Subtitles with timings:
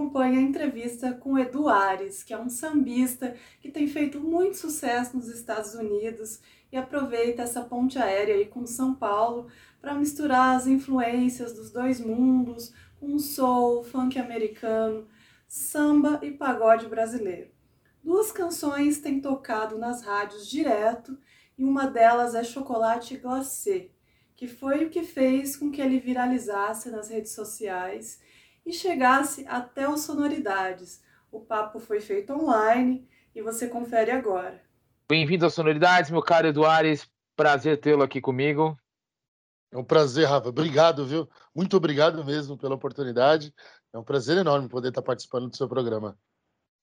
[0.00, 5.14] acompanha a entrevista com Edu Ares, que é um sambista que tem feito muito sucesso
[5.14, 6.40] nos Estados Unidos
[6.72, 12.00] e aproveita essa ponte aérea aí com São Paulo para misturar as influências dos dois
[12.00, 15.06] mundos com soul, funk americano,
[15.46, 17.50] samba e pagode brasileiro.
[18.02, 21.18] Duas canções têm tocado nas rádios direto
[21.58, 23.90] e uma delas é Chocolate Glacé,
[24.34, 28.18] que foi o que fez com que ele viralizasse nas redes sociais
[28.70, 31.02] e chegasse até os sonoridades.
[31.30, 34.62] O papo foi feito online e você confere agora.
[35.08, 36.88] Bem-vindo às Sonoridades, meu caro Eduardo.
[37.34, 38.78] Prazer tê-lo aqui comigo.
[39.72, 40.50] É um prazer, Rafa.
[40.50, 41.28] Obrigado, viu?
[41.52, 43.52] Muito obrigado mesmo pela oportunidade.
[43.92, 46.16] É um prazer enorme poder estar participando do seu programa.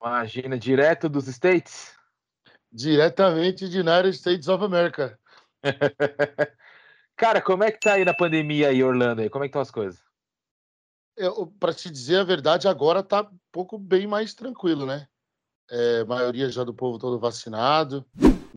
[0.01, 1.95] Imagina, direto dos States?
[2.69, 5.17] Diretamente de United States of America.
[7.15, 9.29] Cara, como é que tá aí na pandemia aí, Orlando?
[9.29, 10.06] Como é que estão as coisas?
[11.59, 15.07] Para te dizer a verdade, agora tá um pouco bem mais tranquilo, né?
[15.69, 18.05] É, maioria já do povo todo vacinado,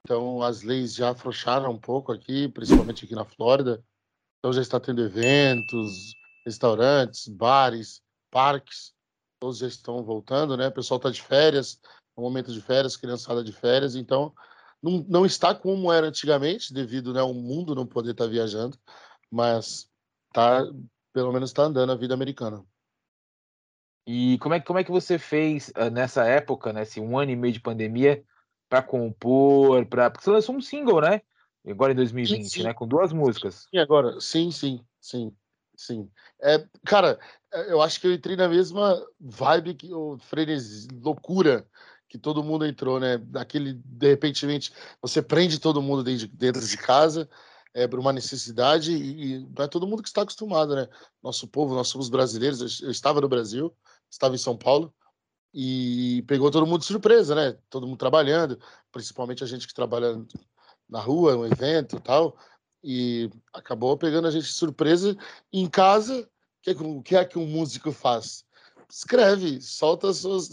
[0.04, 3.84] então as leis já afrouxaram um pouco aqui, principalmente aqui na Flórida.
[4.38, 6.14] Então já está tendo eventos,
[6.46, 8.94] restaurantes, bares, parques,
[9.40, 10.68] todos já estão voltando, né?
[10.68, 11.80] O pessoal está de férias,
[12.16, 14.34] no momento de férias, criançada de férias, então
[14.82, 18.78] não, não está como era antigamente, devido né, ao mundo não poder estar tá viajando,
[19.30, 19.90] mas
[20.32, 20.62] tá,
[21.12, 22.64] pelo menos está andando a vida americana.
[24.06, 27.30] E como é, como é que você fez uh, nessa época, nesse né, um ano
[27.30, 28.24] e meio de pandemia,
[28.68, 31.20] para compor, para porque você lançou um single, né?
[31.68, 32.62] Agora em 2020, sim, sim.
[32.62, 32.72] né?
[32.72, 33.66] Com duas músicas.
[33.70, 35.32] Sim, agora, sim, sim, sim,
[35.76, 36.10] sim.
[36.40, 37.18] É, cara,
[37.52, 41.66] é, eu acho que eu entrei na mesma vibe que o frenesi, loucura
[42.08, 43.18] que todo mundo entrou, né?
[43.18, 44.44] Daquele, de repente,
[45.00, 47.28] você prende todo mundo dentro de, dentro de casa
[47.74, 50.88] é, por uma necessidade e, e, não é todo mundo que está acostumado, né?
[51.22, 52.80] Nosso povo, nós somos brasileiros.
[52.80, 53.74] Eu, eu, estava no Brasil,
[54.10, 54.92] estava em São Paulo
[55.54, 57.58] e pegou todo mundo de surpresa, né?
[57.68, 58.58] Todo mundo trabalhando,
[58.92, 60.24] principalmente a gente que trabalha
[60.88, 62.36] na rua, um evento tal,
[62.82, 65.16] e acabou pegando a gente de surpresa
[65.52, 66.28] em casa.
[66.66, 68.44] O que é que um músico faz?
[68.90, 70.48] escreve, solta suas,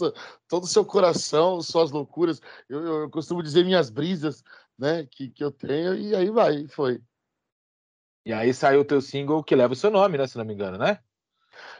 [0.46, 2.40] todo o seu coração, suas loucuras.
[2.68, 4.44] Eu, eu, eu, costumo dizer minhas brisas,
[4.78, 7.00] né, que, que eu tenho, e aí vai, foi.
[8.24, 10.54] E aí saiu o teu single que leva o seu nome, né, se não me
[10.54, 10.98] engano, né?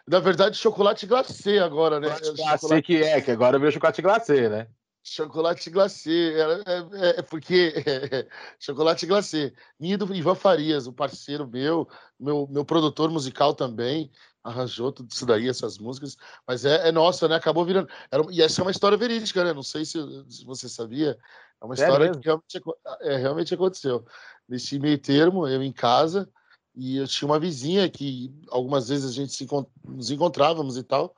[0.07, 2.09] Na verdade, chocolate glacê agora, né?
[2.09, 2.83] Chocolate glacê chocolate...
[2.83, 4.67] que é, que agora veio chocolate glacê, né?
[5.05, 8.27] Chocolate glacê, é, é, é porque é,
[8.59, 9.55] chocolate glacê.
[9.79, 11.89] Minha do Ivan Farias, o parceiro meu,
[12.19, 14.11] meu, meu produtor musical também
[14.49, 16.17] arranjou tudo isso daí, essas músicas,
[16.47, 17.37] mas é, é nossa, né?
[17.37, 17.89] Acabou virando.
[18.11, 19.53] Era, e essa é uma história verídica, né?
[19.53, 19.99] Não sei se,
[20.29, 21.19] se você sabia.
[21.61, 22.63] É uma história que realmente,
[23.01, 24.05] é, realmente aconteceu.
[24.49, 26.29] Nesse meio termo, eu em casa,
[26.75, 29.47] e eu tinha uma vizinha que algumas vezes a gente se,
[29.85, 31.15] nos encontrávamos e tal.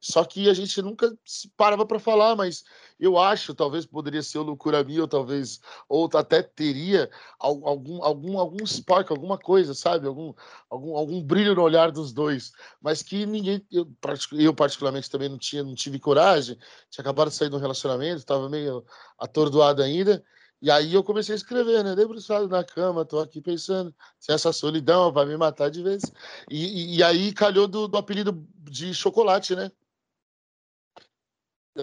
[0.00, 2.64] Só que a gente nunca se parava para falar, mas
[2.98, 8.38] eu acho, talvez poderia ser o loucura minha, ou talvez, ou até teria algum, algum,
[8.38, 10.06] algum spark, alguma coisa, sabe?
[10.06, 10.32] Algum,
[10.70, 12.52] algum, algum brilho no olhar dos dois.
[12.80, 13.86] Mas que ninguém, eu,
[14.32, 16.56] eu particularmente também não tinha, não tive coragem,
[16.88, 18.82] tinha acabado de sair de um relacionamento, estava meio
[19.18, 20.24] atordoado ainda.
[20.62, 21.94] E aí eu comecei a escrever, né?
[21.94, 26.02] Debruçado na cama, tô aqui pensando se essa solidão vai me matar de vez.
[26.50, 29.70] E, e, e aí calhou do, do apelido de chocolate, né?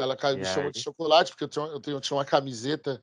[0.03, 3.01] Ela me chamou de chocolate, porque eu, tinha, eu, tenho, eu tinha uma camiseta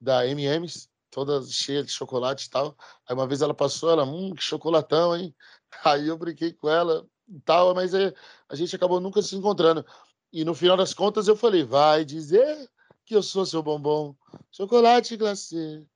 [0.00, 2.76] da M&M's, toda cheia de chocolate e tal.
[3.08, 5.34] Aí uma vez ela passou, ela, hum, que chocolatão, hein?
[5.84, 8.14] Aí eu brinquei com ela e tal, mas aí,
[8.48, 9.84] a gente acabou nunca se encontrando.
[10.32, 12.68] E no final das contas eu falei, vai dizer
[13.04, 14.14] que eu sou seu bombom,
[14.52, 15.86] chocolate glacê.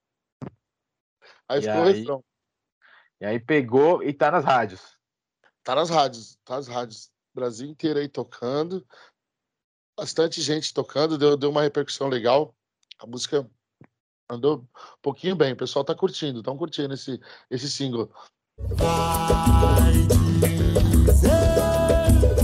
[1.49, 2.25] Aí e ficou aí, o refrão.
[3.21, 4.99] E aí pegou e tá nas rádios.
[5.62, 7.11] Tá nas rádios, tá nas rádios.
[7.35, 8.87] Brasil inteiro aí tocando
[9.99, 12.55] bastante gente tocando, deu, deu uma repercussão legal.
[13.00, 13.45] A música
[14.31, 14.67] andou um
[15.03, 18.09] pouquinho bem, o pessoal tá curtindo, estão curtindo esse, esse single.
[18.77, 19.93] Vai
[21.12, 22.38] dizer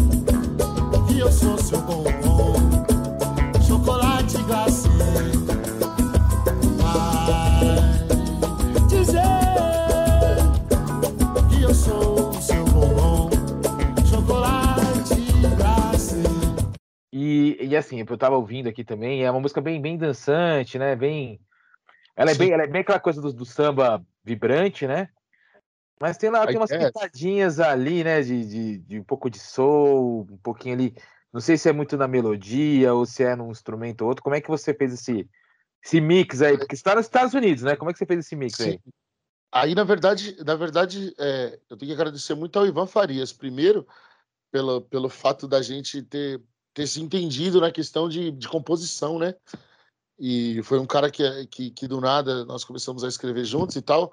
[17.66, 20.94] E, assim, eu tava ouvindo aqui também, é uma música bem, bem dançante, né?
[20.94, 21.40] Bem.
[22.16, 25.08] Ela é bem, ela é bem aquela coisa do, do samba vibrante, né?
[26.00, 28.20] Mas tem lá tem umas pitadinhas ali, né?
[28.22, 30.94] De, de, de, um pouco de soul, um pouquinho ali.
[31.32, 34.22] Não sei se é muito na melodia ou se é num instrumento ou outro.
[34.22, 35.28] Como é que você fez esse,
[35.84, 36.56] esse mix aí?
[36.56, 37.76] Porque você está nos Estados Unidos, né?
[37.76, 38.70] Como é que você fez esse mix Sim.
[38.70, 38.80] aí?
[39.52, 43.32] Aí, na verdade, na verdade é, eu tenho que agradecer muito ao Ivan Farias.
[43.32, 43.86] Primeiro,
[44.50, 46.42] pelo, pelo fato da gente ter,
[46.74, 49.34] ter se entendido na questão de, de composição, né?
[50.18, 53.82] E foi um cara que, que, que do nada nós começamos a escrever juntos e
[53.82, 54.12] tal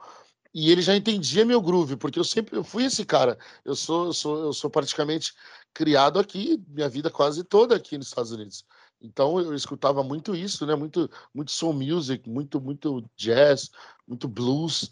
[0.54, 3.38] e ele já entendia meu groove, porque eu sempre eu fui esse cara.
[3.64, 5.34] Eu sou, eu sou, eu sou praticamente
[5.74, 8.66] criado aqui, minha vida quase toda aqui nos Estados Unidos.
[9.02, 10.76] Então eu escutava muito isso, né?
[10.76, 13.72] Muito, muito soul music, muito, muito jazz,
[14.06, 14.92] muito blues.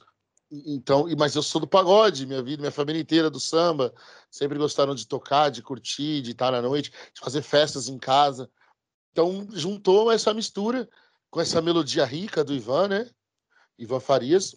[0.52, 3.94] Então, mas eu sou do pagode, minha vida, minha família inteira do samba,
[4.32, 8.50] sempre gostaram de tocar, de curtir, de estar na noite, de fazer festas em casa.
[9.12, 10.90] Então juntou essa mistura
[11.30, 13.10] com essa melodia rica do Ivan, né?
[13.78, 14.56] Ivan Farias,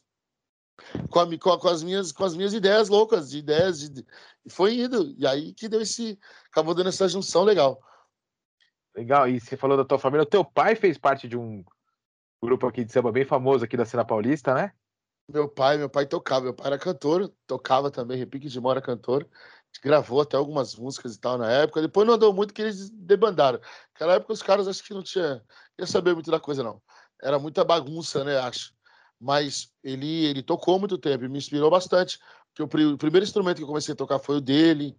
[1.10, 4.04] com, a, com, com, as minhas, com as minhas ideias loucas, de ideias, de,
[4.44, 5.14] e foi indo.
[5.18, 6.18] E aí que deu esse.
[6.50, 7.80] Acabou dando essa junção legal.
[8.94, 10.22] Legal, e você falou da tua família.
[10.22, 11.64] O teu pai fez parte de um
[12.42, 14.72] grupo aqui de samba bem famoso aqui da cena paulista, né?
[15.32, 19.26] Meu pai, meu pai tocava, meu pai era cantor, tocava também, Repique de Mora cantor,
[19.82, 21.80] gravou até algumas músicas e tal na época.
[21.80, 23.60] Depois não andou muito que eles debandaram.
[23.94, 25.42] Naquela época os caras acho que não tinha,
[25.78, 26.82] ia saber muito da coisa não.
[27.22, 28.72] Era muita bagunça, né, acho
[29.22, 32.18] mas ele, ele tocou muito tempo me inspirou bastante.
[32.48, 34.96] Porque o, primeiro instrumento que eu comecei a tocar foi o dele.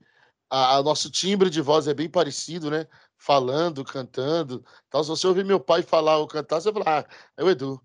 [0.49, 2.87] A, nosso timbre de voz é bem parecido, né?
[3.17, 4.63] Falando, cantando.
[4.87, 7.49] Então, se você ouvir meu pai falar ou cantar, você vai falar, ah, é o
[7.49, 7.81] Edu.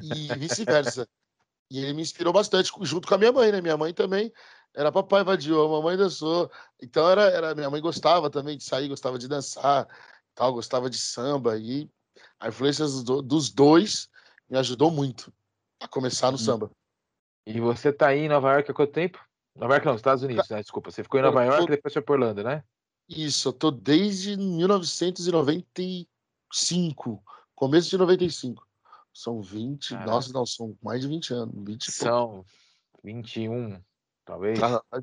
[0.00, 1.06] E vice-versa.
[1.70, 3.60] e ele me inspirou bastante, junto com a minha mãe, né?
[3.60, 4.32] Minha mãe também
[4.74, 6.50] era papai vadiou, a mamãe dançou.
[6.82, 9.86] Então, era, era, minha mãe gostava também de sair, gostava de dançar,
[10.34, 11.56] tal, gostava de samba.
[11.56, 11.88] E
[12.40, 12.84] a influência
[13.22, 14.10] dos dois
[14.48, 15.32] me ajudou muito
[15.80, 16.70] a começar no samba.
[17.46, 19.18] E você tá aí em Nova York há quanto tempo?
[19.54, 20.60] Nova York não, Estados Unidos, né?
[20.60, 20.90] Desculpa.
[20.90, 21.72] Você ficou em Nova York tô...
[21.72, 22.64] e depois foi para Orlando, né?
[23.08, 27.22] Isso, eu tô desde 1995,
[27.54, 28.63] começo de 95.
[29.14, 30.10] São 20, Caraca.
[30.10, 31.54] nossa, não, são mais de 20 anos.
[31.64, 32.44] 20 são
[33.04, 33.80] 21,
[34.24, 34.58] talvez.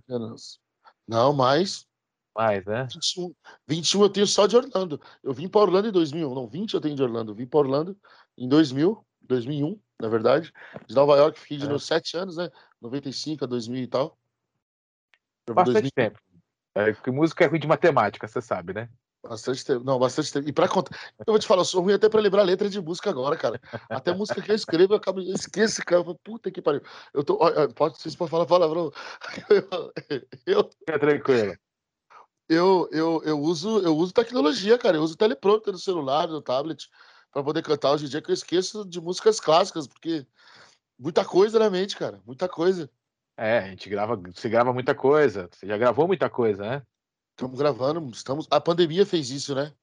[0.10, 0.60] anos.
[1.08, 1.88] Não, mais.
[2.36, 2.88] Mais, né?
[2.92, 3.34] 21,
[3.68, 5.02] 21 eu tenho só de Orlando.
[5.24, 6.36] Eu vim para Orlando em 2000.
[6.36, 7.31] Não, 20 eu tenho de Orlando.
[7.31, 7.98] Eu vim para Orlando
[8.38, 10.52] em 2000, 2001 na verdade.
[10.88, 11.80] De Nova York, fiquei de é.
[11.80, 12.50] sete anos, né?
[12.81, 14.18] 95 a 2000 e tal.
[15.48, 15.92] Bastante 2000.
[15.92, 16.19] tempo.
[16.75, 18.90] É, porque música é ruim de matemática, você sabe, né?
[19.23, 19.83] Bastante tempo.
[19.83, 20.50] Não, bastante tempo.
[20.50, 20.97] E pra contar.
[21.19, 23.62] Eu vou te falar, eu sou ruim até pra lembrar letra de música agora, cara.
[23.89, 25.19] Até música que eu escrevo, eu acabo.
[25.21, 26.03] Eu esqueço, cara.
[26.23, 26.81] Puta que pariu.
[27.13, 27.38] Eu tô.
[27.75, 28.91] Pode, vocês podem falar palavrão.
[30.45, 30.69] Eu.
[30.88, 31.56] É tranquilo.
[32.50, 34.97] Eu, eu, eu, uso, eu uso tecnologia, cara.
[34.97, 36.89] Eu uso teleprompter no celular, no tablet
[37.31, 40.25] para poder cantar hoje em dia que eu esqueço de músicas clássicas, porque
[41.00, 42.89] muita coisa na mente, cara, muita coisa.
[43.38, 46.83] É, a gente grava, você grava muita coisa, você já gravou muita coisa, né?
[47.31, 48.48] Estamos gravando, estamos.
[48.50, 49.74] A pandemia fez isso, né?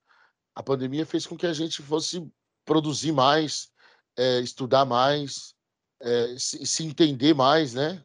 [0.55, 2.27] A pandemia fez com que a gente fosse
[2.65, 3.71] produzir mais,
[4.17, 5.55] é, estudar mais,
[6.01, 8.05] é, se, se, entender mais, né?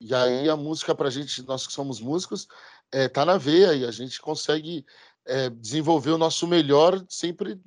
[0.00, 2.46] E aí a música para a gente, nós que somos músicos,
[2.92, 4.86] é, tá na veia e a gente consegue
[5.26, 7.60] é, desenvolver o nosso melhor sempre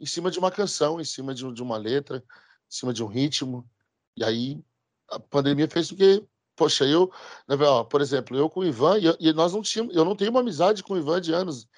[0.00, 2.22] em cima de uma canção, em cima de, de uma letra, em
[2.68, 3.68] cima de um ritmo.
[4.16, 4.64] E aí
[5.08, 7.10] a pandemia fez com que, poxa, eu,
[7.48, 7.56] né,
[7.90, 10.82] por exemplo, eu com o Ivan, e, nós não tínhamos, eu não tenho uma amizade
[10.82, 11.68] com o Ivan de anos.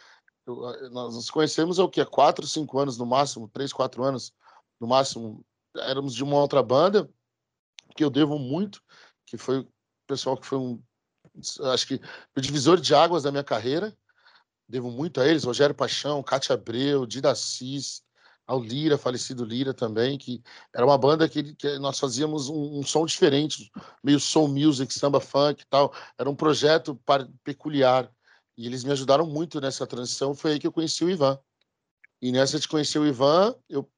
[0.46, 2.04] Eu, nós nos conhecemos há o quê?
[2.04, 4.32] Quatro, cinco anos no máximo, três, quatro anos
[4.80, 5.44] no máximo.
[5.76, 7.10] Éramos de uma outra banda
[7.96, 8.82] que eu devo muito,
[9.26, 9.68] que foi o
[10.06, 10.82] pessoal que foi um,
[11.72, 12.00] acho que
[12.36, 13.96] o divisor de águas da minha carreira.
[14.68, 18.02] Devo muito a eles, Rogério Paixão, Cátia Abreu, Dida Assis,
[18.46, 20.42] ao Lira, falecido Lira também, que
[20.74, 23.70] era uma banda que, que nós fazíamos um, um, som diferente,
[24.02, 25.92] meio soul music, samba funk e tal.
[26.18, 26.98] Era um projeto
[27.42, 28.10] peculiar.
[28.56, 30.34] E eles me ajudaram muito nessa transição.
[30.34, 31.38] Foi aí que eu conheci o Ivan.
[32.22, 33.88] E nessa de conhecer o Ivan, eu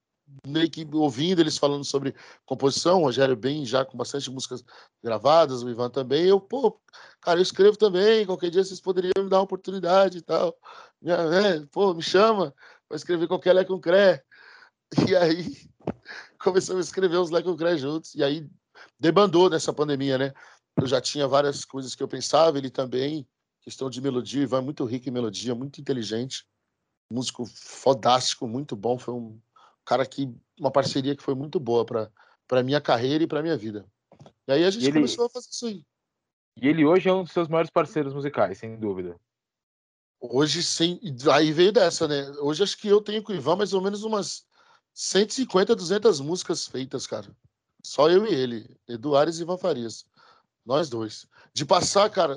[0.46, 2.14] meio que ouvindo eles falando sobre
[2.44, 4.64] composição, o Rogério bem já com bastante músicas
[5.02, 6.78] gravadas, o Ivan também, eu, pô,
[7.20, 10.56] cara, eu escrevo também, qualquer dia vocês poderiam me dar uma oportunidade e tal.
[11.04, 12.54] É, pô, me chama
[12.88, 14.24] para escrever qualquer Lé com Cré.
[14.97, 15.57] E aí
[16.38, 18.14] começamos a escrever os Leco Crash juntos.
[18.14, 18.49] E aí
[18.99, 20.33] debandou nessa pandemia, né?
[20.76, 23.26] Eu já tinha várias coisas que eu pensava, ele também.
[23.61, 26.47] Questão de melodia, Ivan é muito rico em melodia, muito inteligente.
[27.11, 28.99] Músico fodástico, muito bom.
[28.99, 29.40] Foi um
[29.85, 30.33] cara que.
[30.59, 33.87] Uma parceria que foi muito boa para minha carreira e para minha vida.
[34.47, 34.95] E aí a gente ele...
[34.95, 35.85] começou a fazer isso aí.
[36.61, 39.16] E ele hoje é um dos seus maiores parceiros musicais, sem dúvida.
[40.21, 40.99] Hoje, sem.
[41.33, 42.28] Aí veio dessa, né?
[42.40, 44.47] Hoje acho que eu tenho com o Ivan mais ou menos umas
[45.00, 47.30] 150, 200 músicas feitas, cara.
[47.84, 50.04] Só eu e ele, Eduardo e Ivan Farias.
[50.66, 51.24] Nós dois.
[51.54, 52.36] De passar, cara,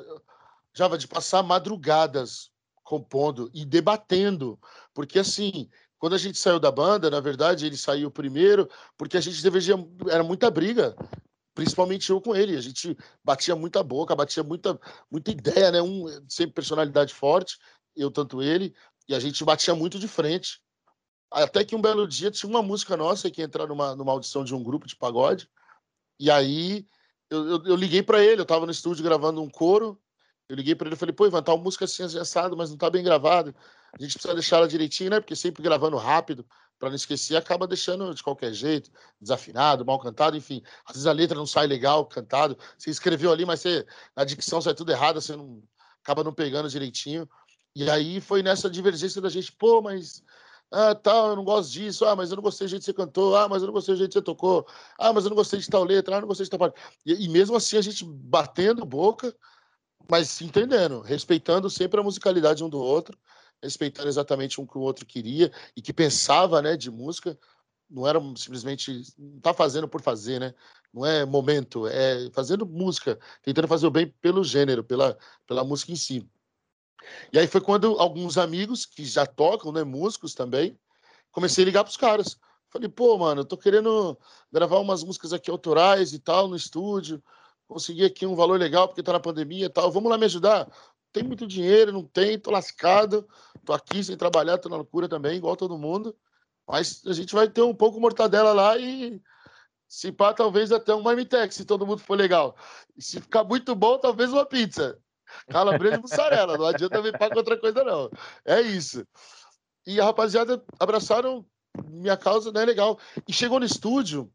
[0.72, 2.52] já de passar madrugadas
[2.84, 4.60] compondo e debatendo,
[4.94, 5.68] porque assim,
[6.02, 9.76] Quando a gente saiu da banda, na verdade, ele saiu primeiro, porque a gente deveria.
[10.10, 10.96] Era muita briga,
[11.54, 12.58] principalmente eu com ele.
[12.58, 14.80] A gente batia muita boca, batia muita,
[15.12, 15.80] muita ideia, né?
[15.80, 17.60] Um sempre personalidade forte,
[17.96, 18.74] eu tanto ele,
[19.08, 20.60] e a gente batia muito de frente.
[21.32, 24.44] Até que um belo dia tinha uma música nossa que ia entrar numa, numa audição
[24.44, 25.50] de um grupo de pagode,
[26.20, 26.86] e aí
[27.30, 30.00] eu, eu, eu liguei para ele, eu estava no estúdio gravando um coro,
[30.50, 32.78] eu liguei para ele e falei, pô, Ivan, tá uma música assim assado, mas não
[32.78, 33.56] tá bem gravado.
[33.94, 35.20] A gente precisa deixar ela direitinho, né?
[35.22, 36.46] Porque sempre gravando rápido,
[36.78, 40.62] para não esquecer, acaba deixando de qualquer jeito, desafinado, mal cantado, enfim.
[40.86, 42.58] Às vezes a letra não sai legal cantado.
[42.78, 43.86] Você escreveu ali, mas você,
[44.16, 45.64] a dicção sai tudo errada, você não
[46.04, 47.30] acaba não pegando direitinho.
[47.74, 50.22] E aí foi nessa divergência da gente, pô, mas
[50.72, 52.94] ah, tal, eu não gosto disso, ah, mas eu não gostei do jeito que você
[52.94, 54.66] cantou, ah, mas eu não gostei do jeito que você tocou,
[54.98, 56.80] ah, mas eu não gostei de tal letra, ah, eu não gostei de tal parte.
[57.06, 59.36] E, e mesmo assim a gente batendo boca,
[60.10, 63.18] mas se entendendo, respeitando sempre a musicalidade um do outro,
[63.62, 67.38] respeitando exatamente um que o outro queria e que pensava, né, de música,
[67.90, 70.54] não era simplesmente não tá fazendo por fazer, né?
[70.94, 75.92] Não é momento, é fazendo música, tentando fazer o bem pelo gênero, pela pela música
[75.92, 76.28] em si.
[77.32, 80.78] E aí foi quando alguns amigos que já tocam, né, músicos também,
[81.32, 82.38] comecei a ligar para os caras.
[82.70, 84.18] Falei, pô, mano, eu tô querendo
[84.52, 87.22] gravar umas músicas aqui autorais e tal no estúdio
[87.72, 89.90] consegui aqui um valor legal porque tá na pandemia e tal.
[89.90, 90.70] Vamos lá me ajudar?
[91.14, 93.28] Tem muito dinheiro, não tem, tô lascado,
[93.66, 96.16] tô aqui sem trabalhar, tô na loucura também, igual todo mundo.
[96.68, 99.22] Mas a gente vai ter um pouco mortadela lá e
[99.88, 102.56] se pá, talvez até um marmitex, se todo mundo for legal.
[102.96, 105.00] E se ficar muito bom, talvez uma pizza.
[105.50, 108.10] Calabresa e mussarela, não adianta vir pagar outra coisa não.
[108.46, 109.06] É isso.
[109.86, 111.46] E a rapaziada abraçaram
[111.90, 113.00] minha causa, né, legal.
[113.28, 114.32] E chegou no estúdio,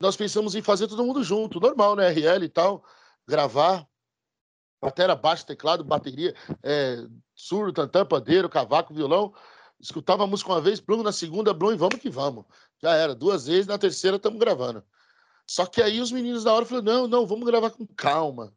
[0.00, 2.08] nós pensamos em fazer todo mundo junto, normal, né?
[2.10, 2.84] RL e tal,
[3.26, 3.86] gravar.
[4.80, 6.98] Bateria, baixo, teclado, bateria, é,
[7.34, 9.34] surdo, tantã, pandeiro, cavaco, violão.
[9.80, 12.44] Escutava a música uma vez, Blum na segunda, Blum e vamos que vamos.
[12.82, 14.84] Já era, duas vezes, na terceira estamos gravando.
[15.46, 18.52] Só que aí os meninos da hora falaram: não, não, vamos gravar com calma.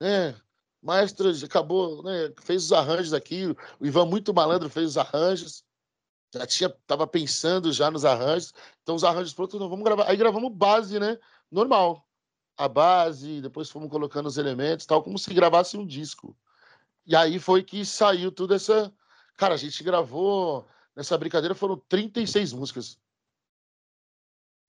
[0.00, 0.34] Né?
[0.82, 2.32] Maestro acabou, né?
[2.42, 3.46] fez os arranjos aqui,
[3.78, 5.64] o Ivan muito malandro fez os arranjos
[6.34, 8.54] já tinha, tava pensando já nos arranjos.
[8.82, 10.08] Então os arranjos prontos, não vamos gravar.
[10.08, 11.18] Aí gravamos base, né?
[11.50, 12.06] Normal.
[12.56, 16.36] A base, depois fomos colocando os elementos, tal como se gravasse um disco.
[17.04, 18.92] E aí foi que saiu tudo essa,
[19.36, 22.98] cara, a gente gravou nessa brincadeira foram 36 músicas.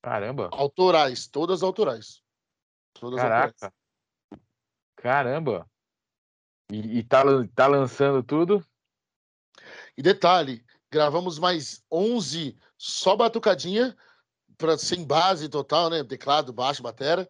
[0.02, 0.50] Caramba.
[0.52, 2.22] Autorais, todas autorais.
[2.94, 3.54] Todas Caraca.
[3.54, 3.74] Autorais.
[4.96, 5.70] Caramba.
[6.72, 7.24] E, e tá,
[7.56, 8.66] tá lançando tudo?
[9.98, 13.98] E detalhe, Gravamos mais 11 só batucadinha,
[14.60, 16.04] pra, sem base total, né?
[16.04, 17.28] Teclado, baixo, batera.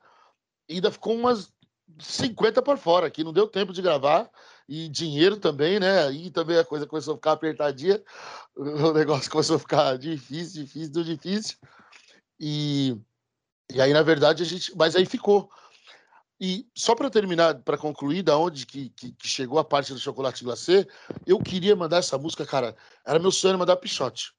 [0.68, 1.50] E ainda ficou umas
[1.98, 4.30] 50 por fora, que não deu tempo de gravar.
[4.68, 6.04] E dinheiro também, né?
[6.04, 8.04] Aí também a coisa começou a ficar apertadinha.
[8.56, 11.58] O negócio começou a ficar difícil, difícil, difícil.
[12.38, 12.98] E,
[13.74, 14.76] e aí, na verdade, a gente.
[14.76, 15.50] Mas aí ficou.
[16.40, 20.00] E só para terminar, para concluir, da onde que, que, que, chegou a parte do
[20.00, 20.88] chocolate glacê,
[21.26, 22.76] eu queria mandar essa música, cara.
[23.06, 24.34] Era meu sonho mandar Pichote.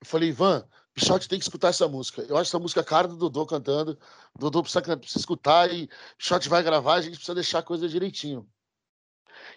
[0.00, 2.22] Eu falei, Ivan, Pichote tem que escutar essa música.
[2.22, 3.98] Eu acho essa música cara do Dodô cantando.
[4.38, 8.48] Dodô precisa, precisa escutar e Pichote vai gravar, a gente precisa deixar a coisa direitinho.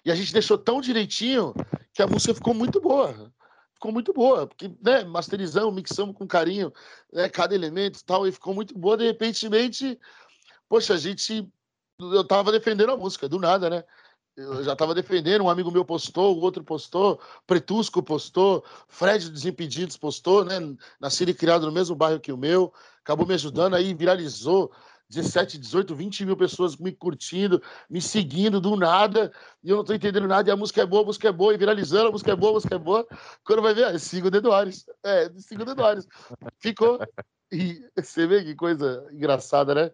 [0.04, 1.54] E a gente deixou tão direitinho
[1.94, 3.32] que a música ficou muito boa.
[3.74, 6.74] Ficou muito boa, porque né, masterizamos, mixamos com carinho
[7.12, 8.98] né, cada elemento e tal, e ficou muito boa.
[8.98, 9.48] De repente,
[10.68, 11.48] poxa, a gente
[12.00, 13.84] eu tava defendendo a música, do nada, né?
[14.36, 19.96] Eu já tava defendendo, um amigo meu postou, o outro postou, Pretusco postou, Fred Desimpedidos
[19.96, 20.56] postou, né?
[21.00, 24.72] Nascido e criado no mesmo bairro que o meu, acabou me ajudando, aí viralizou.
[25.08, 29.32] 17, 18, 20 mil pessoas me curtindo, me seguindo do nada,
[29.64, 31.54] e eu não tô entendendo nada, e a música é boa, a música é boa,
[31.54, 33.08] e viralizando, a música é boa, a música é boa.
[33.44, 34.86] Quando vai ver, é siga o Ares.
[35.04, 36.08] É, siga o Ares.
[36.60, 37.00] Ficou.
[37.52, 39.92] E você vê que coisa engraçada, né?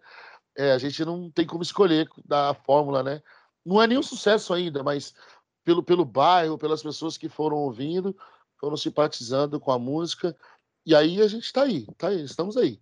[0.56, 3.22] É, a gente não tem como escolher da fórmula, né?
[3.64, 5.14] Não é nenhum sucesso ainda, mas
[5.64, 8.16] pelo, pelo bairro, pelas pessoas que foram ouvindo,
[8.58, 10.36] foram simpatizando com a música.
[10.84, 12.80] E aí a gente está aí, tá aí, estamos aí.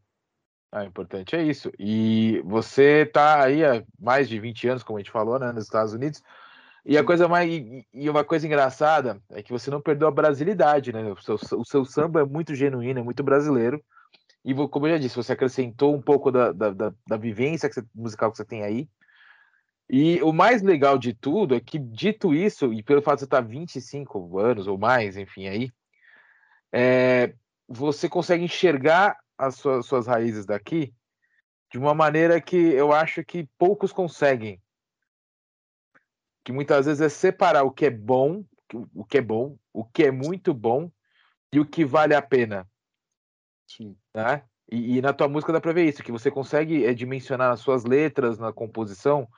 [0.72, 1.70] Ah, importante é isso.
[1.78, 5.64] E você está aí há mais de 20 anos, como a gente falou, né, nos
[5.64, 6.22] Estados Unidos.
[6.84, 7.50] E a coisa mais
[7.92, 11.12] e uma coisa engraçada é que você não perdeu a brasilidade, né?
[11.12, 13.82] O seu, o seu samba é muito genuíno, é muito brasileiro.
[14.44, 17.74] E como eu já disse, você acrescentou um pouco da, da, da, da vivência que
[17.74, 18.88] você, musical que você tem aí.
[19.88, 23.24] E o mais legal de tudo é que, dito isso, e pelo fato de você
[23.26, 25.70] estar 25 anos ou mais, enfim, aí,
[26.72, 27.34] é,
[27.68, 30.94] você consegue enxergar as suas, suas raízes daqui
[31.70, 34.60] de uma maneira que eu acho que poucos conseguem.
[36.44, 38.44] Que muitas vezes é separar o que é bom,
[38.94, 40.90] o que é bom, o que é muito bom
[41.52, 42.69] e o que vale a pena
[43.76, 43.96] Sim.
[44.14, 44.42] Né?
[44.70, 47.60] E, e, na tua música dá pra ver isso, que você consegue é, dimensionar nas
[47.60, 49.28] suas letras, na composição,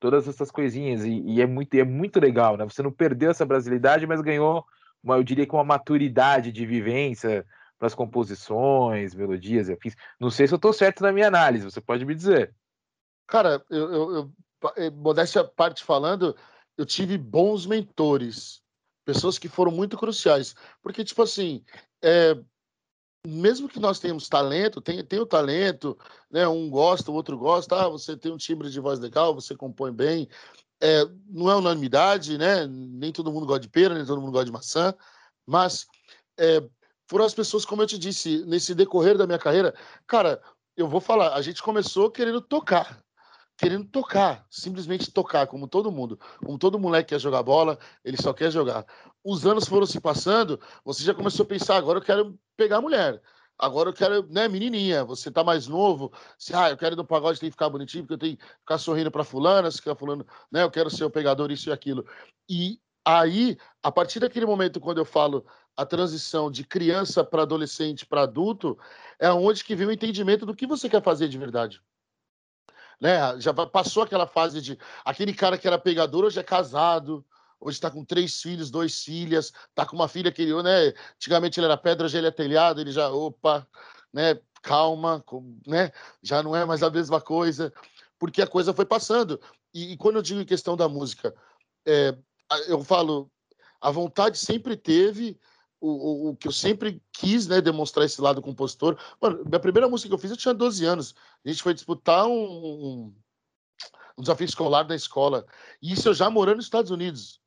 [0.00, 1.04] todas essas coisinhas.
[1.04, 2.64] E, e, é, muito, é muito legal, né?
[2.64, 4.64] Você não perdeu essa brasilidade, mas ganhou,
[5.02, 7.46] uma, eu diria que uma maturidade de vivência
[7.78, 9.94] para as composições, melodias e afins.
[10.18, 12.54] Não sei se eu estou certo na minha análise, você pode me dizer.
[13.26, 14.32] Cara, eu, eu, eu
[14.76, 16.36] eh, modéstia parte falando,
[16.78, 18.62] eu tive bons mentores,
[19.04, 20.54] pessoas que foram muito cruciais.
[20.82, 21.64] Porque, tipo assim,
[22.02, 22.36] é,
[23.26, 25.96] mesmo que nós tenhamos talento, tem, tem o talento,
[26.30, 26.46] né?
[26.48, 29.92] Um gosta, o outro gosta, ah, você tem um timbre de voz legal, você compõe
[29.92, 30.28] bem.
[30.80, 32.66] É, não é unanimidade, né?
[32.66, 34.94] Nem todo mundo gosta de pera, nem todo mundo gosta de maçã,
[35.46, 35.86] mas
[36.36, 36.62] é,
[37.06, 39.72] foram as pessoas, como eu te disse, nesse decorrer da minha carreira,
[40.06, 40.42] cara,
[40.76, 43.00] eu vou falar, a gente começou querendo tocar,
[43.56, 46.18] querendo tocar, simplesmente tocar, como todo mundo.
[46.44, 48.84] Como todo moleque quer jogar bola, ele só quer jogar.
[49.24, 53.22] Os anos foram se passando, você já começou a pensar, agora eu quero pegar mulher.
[53.58, 57.04] Agora eu quero, né, menininha, você tá mais novo, se, ah, eu quero ir no
[57.04, 59.94] pagode, tem que ficar bonitinho, porque eu tenho que ficar sorrindo para fulana, se ficar
[59.94, 62.04] fulano, né, eu quero ser o pegador, isso e aquilo.
[62.48, 68.04] E aí, a partir daquele momento, quando eu falo a transição de criança para adolescente
[68.04, 68.76] para adulto,
[69.18, 71.80] é onde que vem o entendimento do que você quer fazer de verdade
[73.02, 73.40] né?
[73.40, 77.26] Já passou aquela fase de aquele cara que era pegador hoje é casado,
[77.62, 80.92] hoje está com três filhos, dois filhas, está com uma filha que né?
[81.14, 83.66] Antigamente ele era pedra, hoje ele é telhado, ele já, opa,
[84.12, 84.38] né?
[84.62, 85.24] Calma,
[85.66, 85.90] né?
[86.22, 87.72] Já não é mais a mesma coisa,
[88.18, 89.40] porque a coisa foi passando.
[89.72, 91.34] E, e quando eu digo em questão da música,
[91.86, 92.16] é,
[92.68, 93.30] eu falo,
[93.80, 95.38] a vontade sempre teve,
[95.80, 98.96] o, o, que eu sempre quis, né, demonstrar esse lado compositor.
[99.20, 101.14] Mano, minha primeira música que eu fiz, eu tinha 12 anos.
[101.44, 103.12] A gente foi disputar um,
[104.16, 105.44] um desafio escolar na escola.
[105.80, 107.40] E isso eu já morando nos Estados Unidos,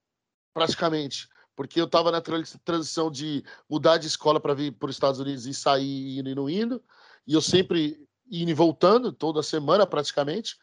[0.55, 1.27] praticamente.
[1.53, 5.45] Porque eu estava na transição de mudar de escola para vir para os Estados Unidos
[5.45, 6.81] e sair indo e não indo.
[7.27, 10.57] E eu sempre indo e voltando, toda semana praticamente.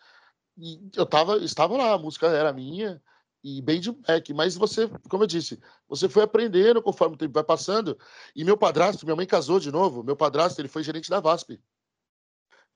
[0.56, 3.00] E eu tava, estava lá, a música era minha
[3.44, 4.34] e bem de moleque.
[4.34, 7.98] Mas você, como eu disse, você foi aprendendo conforme o tempo vai passando.
[8.34, 10.02] E meu padrasto, minha mãe casou de novo.
[10.02, 11.58] Meu padrasto, ele foi gerente da VASP,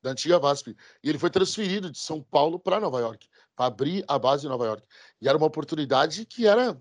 [0.02, 0.76] da antiga VASP.
[1.02, 4.48] E ele foi transferido de São Paulo para Nova York, para abrir a base em
[4.48, 4.86] Nova York.
[5.20, 6.80] E era uma oportunidade que era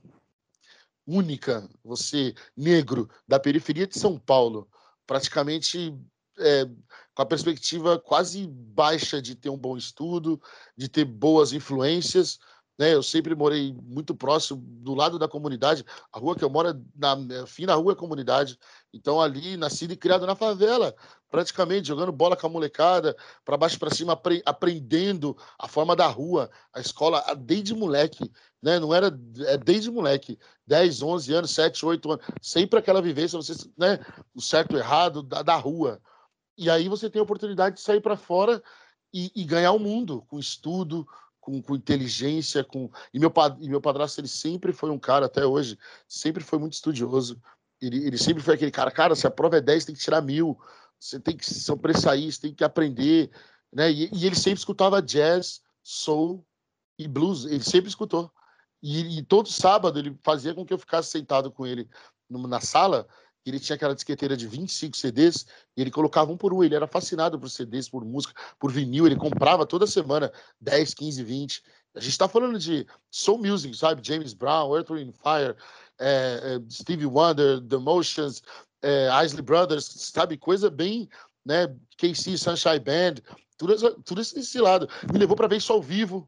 [1.06, 1.70] única.
[1.84, 4.68] Você, negro, da periferia de São Paulo,
[5.06, 5.96] praticamente
[6.38, 6.66] é,
[7.14, 10.42] com a perspectiva quase baixa de ter um bom estudo,
[10.76, 12.40] de ter boas influências
[12.78, 12.94] né?
[12.94, 15.86] Eu sempre morei muito próximo, do lado da comunidade.
[16.12, 18.60] A rua que eu moro, é na, é, fim da rua é comunidade.
[18.94, 20.94] Então, ali, nascido e criado na favela,
[21.30, 26.08] praticamente, jogando bola com a molecada, para baixo para cima, apre aprendendo a forma da
[26.08, 28.30] rua, a escola, desde moleque.
[28.62, 28.80] Né?
[28.80, 29.08] Não era
[29.48, 34.00] é desde moleque, 10, 11 anos, 7, 8 anos, sempre aquela vivência, você, né?
[34.34, 36.02] o certo o errado da, da rua.
[36.58, 38.62] E aí você tem a oportunidade de sair para fora
[39.14, 41.08] e, e ganhar o mundo com estudo,
[41.46, 45.46] com, com inteligência, com e meu, e meu padrasto ele sempre foi um cara até
[45.46, 45.78] hoje,
[46.08, 47.40] sempre foi muito estudioso.
[47.80, 50.22] Ele, ele sempre foi aquele cara, cara, se a prova é 10, tem que tirar
[50.22, 50.58] mil,
[51.00, 53.30] você tem que sobressair, você tem que aprender,
[53.72, 53.92] né?
[53.92, 56.44] E, e ele sempre escutava jazz, soul
[56.98, 58.32] e blues, ele sempre escutou.
[58.82, 61.88] E, e, todo sábado ele fazia com que eu ficasse sentado com ele
[62.28, 63.08] na sala
[63.46, 65.46] ele tinha aquela disqueteira de 25 CDs
[65.78, 66.64] e ele colocava um por um.
[66.64, 69.06] Ele era fascinado por CDs, por música, por vinil.
[69.06, 71.64] Ele comprava toda semana 10, 15, 20.
[71.96, 74.06] A gente está falando de soul music, sabe?
[74.06, 75.56] James Brown, Earth, Wind Fire,
[76.00, 78.42] é, é, Stevie Wonder, The Motions,
[78.82, 80.38] é, Isley Brothers, sabe?
[80.38, 81.08] Coisa bem,
[81.46, 81.68] né?
[81.98, 83.16] KC, Sunshine Band,
[83.58, 84.90] tudo, tudo esse lado.
[85.12, 86.28] Me levou para ver isso ao vivo.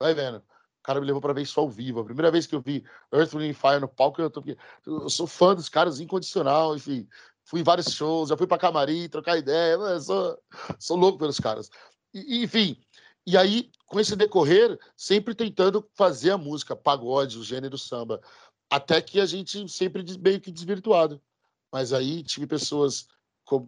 [0.00, 0.42] Vai vendo
[0.88, 2.00] cara me levou para ver isso ao vivo.
[2.00, 4.42] A primeira vez que eu vi Earth, Wind Fire no palco, eu, tô,
[4.86, 7.06] eu sou fã dos caras incondicional, enfim.
[7.44, 10.38] Fui em vários shows, já fui para camarim, trocar ideia, sou,
[10.80, 11.68] sou louco pelos caras.
[12.14, 12.80] E, enfim,
[13.26, 18.18] e aí, com esse decorrer, sempre tentando fazer a música, pagode, o gênero samba,
[18.70, 21.20] até que a gente sempre meio que desvirtuado.
[21.70, 23.08] Mas aí tive pessoas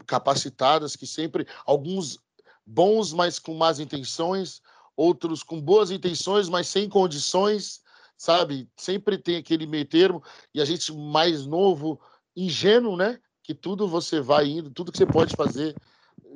[0.07, 2.19] capacitadas que sempre, alguns
[2.65, 4.63] bons, mas com más intenções,
[4.97, 7.81] outros com boas intenções, mas sem condições,
[8.17, 8.69] sabe?
[8.77, 10.23] Sempre tem aquele meio termo,
[10.55, 12.01] e a gente mais novo,
[12.37, 13.19] ingênuo, né?
[13.43, 15.75] Que tudo você vai indo, tudo que você pode fazer,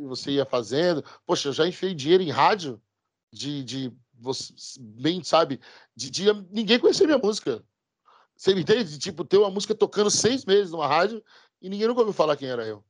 [0.06, 1.04] você ia fazendo.
[1.26, 2.80] Poxa, eu já enfiei dinheiro em rádio,
[3.32, 5.60] de, de você bem sabe,
[5.94, 7.62] de dia ninguém conhecia minha música.
[8.36, 8.98] Você me entende?
[8.98, 11.22] Tipo, ter uma música tocando seis meses numa rádio
[11.60, 12.84] e ninguém nunca ouviu falar quem era eu.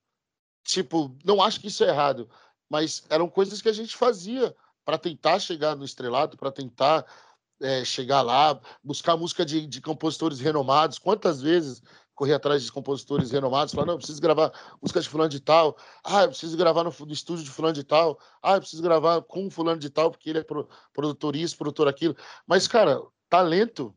[0.62, 2.28] Tipo, não acho que isso é errado,
[2.68, 7.06] mas eram coisas que a gente fazia para tentar chegar no estrelado, para tentar
[7.60, 10.98] é, chegar lá, buscar música de, de, compositores renomados.
[10.98, 11.82] Quantas vezes
[12.14, 16.22] correr atrás de compositores renomados, falar, não, preciso gravar música de fulano de tal, ah,
[16.22, 19.50] eu preciso gravar no, no estúdio de fulano de tal, ah, eu preciso gravar com
[19.50, 22.16] fulano de tal, porque ele é pro, produtor isso, produtor aquilo.
[22.46, 23.94] Mas, cara, talento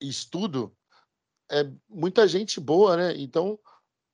[0.00, 0.74] e estudo
[1.50, 3.14] é muita gente boa, né?
[3.16, 3.58] Então,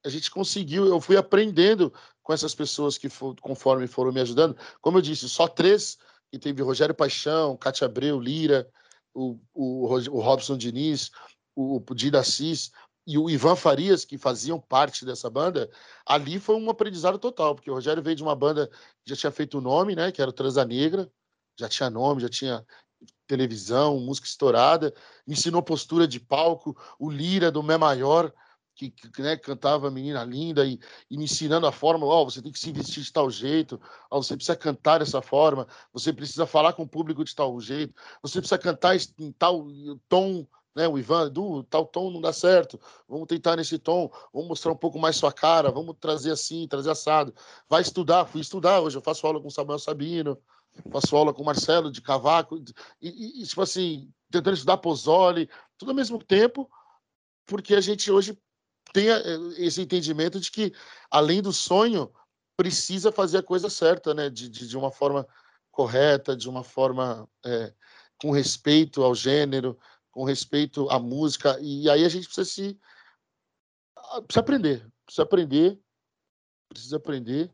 [0.04, 1.92] a gente conseguiu, eu fui aprendendo
[2.26, 4.56] com essas pessoas que, for, conforme foram me ajudando.
[4.80, 5.96] Como eu disse, só três,
[6.32, 8.68] e teve Rogério Paixão, Cátia Abreu, Lira,
[9.14, 11.12] o, o, o Robson Diniz,
[11.54, 12.72] o, o Dida Assis
[13.06, 15.70] e o Ivan Farias, que faziam parte dessa banda,
[16.04, 18.66] ali foi um aprendizado total, porque o Rogério veio de uma banda
[19.04, 21.08] que já tinha feito o nome, né, que era o Transa Negra,
[21.56, 22.66] já tinha nome, já tinha
[23.24, 24.92] televisão, música estourada,
[25.28, 28.34] ensinou postura de palco, o Lira do Mé Maior,
[28.76, 30.78] que, que né, cantava Menina Linda e,
[31.10, 34.22] e, me ensinando a forma, oh, você tem que se vestir de tal jeito, oh,
[34.22, 38.38] você precisa cantar dessa forma, você precisa falar com o público de tal jeito, você
[38.38, 39.66] precisa cantar em tal
[40.08, 44.48] tom, né, o Ivan, do tal tom não dá certo, vamos tentar nesse tom, vamos
[44.48, 47.34] mostrar um pouco mais sua cara, vamos trazer assim, trazer assado.
[47.66, 50.38] Vai estudar, fui estudar, hoje eu faço aula com Samuel Sabino,
[50.92, 52.62] faço aula com Marcelo de Cavaco,
[53.00, 56.68] e, e tipo assim, tentando estudar Pozzoli, tudo ao mesmo tempo,
[57.46, 58.38] porque a gente hoje
[58.92, 59.22] tem eh,
[59.58, 60.72] esse entendimento de que,
[61.10, 62.12] além do sonho,
[62.56, 64.30] precisa fazer a coisa certa, né?
[64.30, 65.26] De, de, de uma forma
[65.70, 67.72] correta, de uma forma é,
[68.18, 69.78] com respeito ao gênero,
[70.10, 71.58] com respeito à música.
[71.60, 72.80] E aí a gente precisa se
[74.26, 75.80] precisa aprender, precisa aprender,
[76.68, 77.52] precisa aprender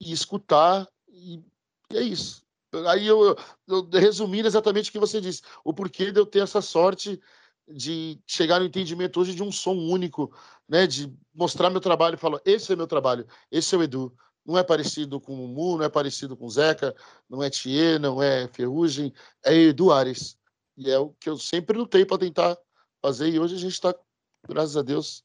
[0.00, 1.42] e escutar e,
[1.90, 2.44] e é isso.
[2.88, 3.36] Aí eu,
[3.68, 7.20] eu resumindo exatamente o que você disse, o porquê de eu ter essa sorte
[7.68, 10.32] de chegar no entendimento hoje de um som único,
[10.68, 10.86] né?
[10.86, 14.14] De mostrar meu trabalho e falar: esse é meu trabalho, esse é o Edu.
[14.44, 16.94] Não é parecido com o Mu, não é parecido com o Zeca,
[17.28, 20.36] não é Thier, não é Ferrugem, é Edu Ares.
[20.76, 22.58] E é o que eu sempre lutei para tentar
[23.00, 23.28] fazer.
[23.30, 23.94] E hoje a gente está,
[24.46, 25.24] graças a Deus,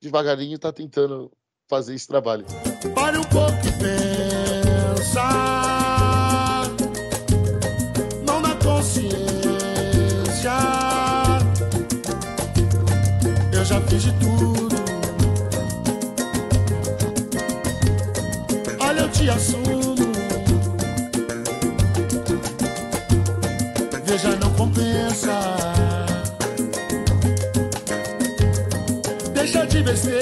[0.00, 1.30] devagarinho está tentando
[1.68, 2.44] fazer esse trabalho.
[2.94, 4.39] Pare um pouco e
[14.00, 14.68] de tudo.
[18.80, 19.94] Olha, eu te assumo.
[24.04, 25.38] Veja, não compensa.
[29.34, 30.20] Deixa de besteira.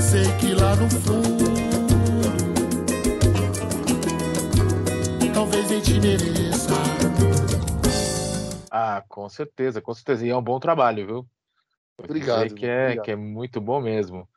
[0.00, 1.52] Sei que lá no fundo,
[5.34, 6.99] talvez nem te mereça.
[8.70, 10.24] Ah, com certeza, com certeza.
[10.24, 11.28] E é um bom trabalho, viu?
[11.98, 12.54] Obrigado.
[12.54, 13.04] Que é, obrigado.
[13.04, 14.28] que é muito bom mesmo.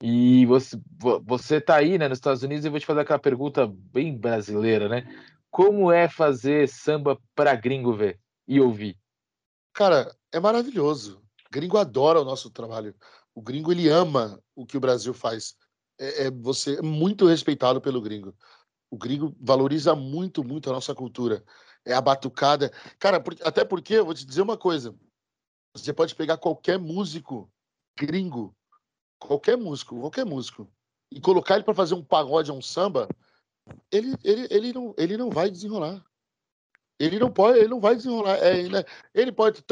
[0.00, 0.78] E você,
[1.24, 4.88] você tá aí, né, nos Estados Unidos, e vou te fazer aquela pergunta bem brasileira,
[4.88, 5.04] né?
[5.50, 8.96] Como é fazer samba para gringo ver e ouvir?
[9.72, 11.22] Cara, é maravilhoso.
[11.46, 12.94] O gringo adora o nosso trabalho.
[13.34, 15.56] O gringo ele ama o que o Brasil faz.
[15.98, 18.34] É, é você é muito respeitado pelo gringo.
[18.90, 21.42] O gringo valoriza muito, muito a nossa cultura
[21.86, 22.70] é a batucada.
[22.98, 24.94] Cara, até porque, eu vou te dizer uma coisa.
[25.72, 27.50] Você pode pegar qualquer músico
[27.96, 28.54] gringo,
[29.18, 30.68] qualquer músico, qualquer músico,
[31.10, 33.08] e colocar ele para fazer um pagode um samba,
[33.90, 36.04] ele, ele, ele, não, ele não vai desenrolar.
[36.98, 38.36] Ele não pode, ele não vai desenrolar.
[38.38, 39.62] É, ele, ele pode.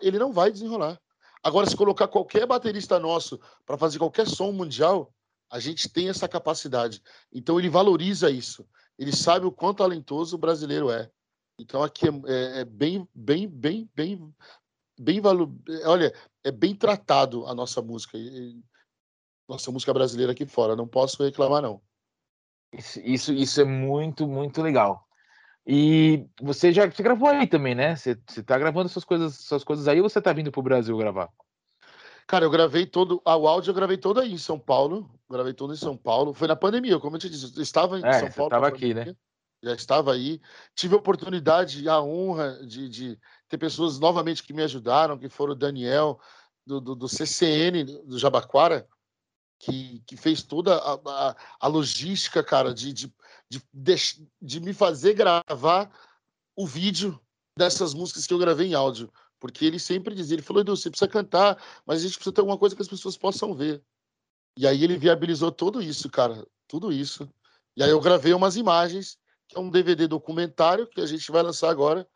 [0.00, 1.00] Ele não vai desenrolar.
[1.42, 5.14] Agora, se colocar qualquer baterista nosso para fazer qualquer som mundial,
[5.50, 7.02] a gente tem essa capacidade.
[7.32, 8.66] Então ele valoriza isso
[8.98, 11.10] ele sabe o quanto talentoso o brasileiro é.
[11.58, 14.34] Então aqui é, é, é bem, bem, bem, bem,
[14.98, 15.50] bem valor.
[15.84, 16.12] Olha,
[16.44, 18.18] é bem tratado a nossa música,
[19.48, 20.76] nossa música brasileira aqui fora.
[20.76, 21.80] Não posso reclamar não.
[22.72, 25.06] Isso, isso, isso é muito, muito legal.
[25.66, 27.94] E você já você gravou aí também, né?
[27.94, 30.96] Você, você tá gravando suas coisas, suas coisas aí ou você tá vindo pro Brasil
[30.96, 31.28] gravar?
[32.28, 33.22] Cara, eu gravei todo.
[33.24, 35.10] Ah, o áudio eu gravei todo aí em São Paulo.
[35.30, 36.34] Gravei todo em São Paulo.
[36.34, 37.56] Foi na pandemia, como eu te disse.
[37.56, 38.48] Eu estava em é, São Paulo.
[38.48, 39.16] Estava aqui, né?
[39.62, 40.38] Já estava aí.
[40.74, 45.54] Tive a oportunidade, a honra de, de, ter pessoas novamente que me ajudaram, que foram
[45.54, 46.20] o Daniel,
[46.66, 48.86] do, do, do CCN, do Jabaquara,
[49.58, 53.14] que, que fez toda a, a, a logística, cara, de, de,
[53.48, 53.96] de,
[54.40, 55.90] de me fazer gravar
[56.54, 57.18] o vídeo
[57.56, 59.10] dessas músicas que eu gravei em áudio.
[59.40, 62.40] Porque ele sempre dizia, ele falou, Edu, você precisa cantar, mas a gente precisa ter
[62.40, 63.82] alguma coisa que as pessoas possam ver.
[64.56, 67.28] E aí ele viabilizou tudo isso, cara, tudo isso.
[67.76, 71.42] E aí eu gravei umas imagens, que é um DVD documentário que a gente vai
[71.42, 72.08] lançar agora,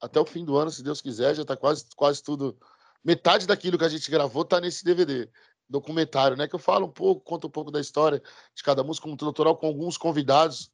[0.00, 2.56] até o fim do ano, se Deus quiser, já está quase, quase tudo.
[3.04, 5.28] Metade daquilo que a gente gravou está nesse DVD
[5.68, 6.48] documentário, né?
[6.48, 8.22] Que eu falo um pouco, conto um pouco da história
[8.54, 10.70] de cada música como doutoral com alguns convidados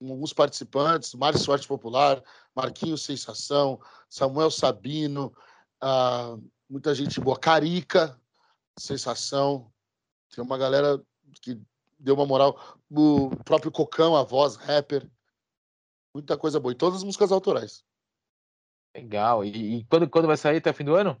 [0.00, 2.22] alguns participantes, Mário Sorte Popular,
[2.54, 5.34] Marquinhos Sensação, Samuel Sabino,
[5.80, 6.36] ah,
[6.68, 8.18] muita gente boa, Carica,
[8.78, 9.70] Sensação,
[10.34, 11.02] tem uma galera
[11.42, 11.60] que
[11.98, 12.58] deu uma moral,
[12.90, 15.08] o próprio Cocão, a voz, rapper,
[16.14, 17.84] muita coisa boa, e todas as músicas autorais.
[18.94, 21.20] Legal, e, e quando, quando vai sair, até o fim do ano?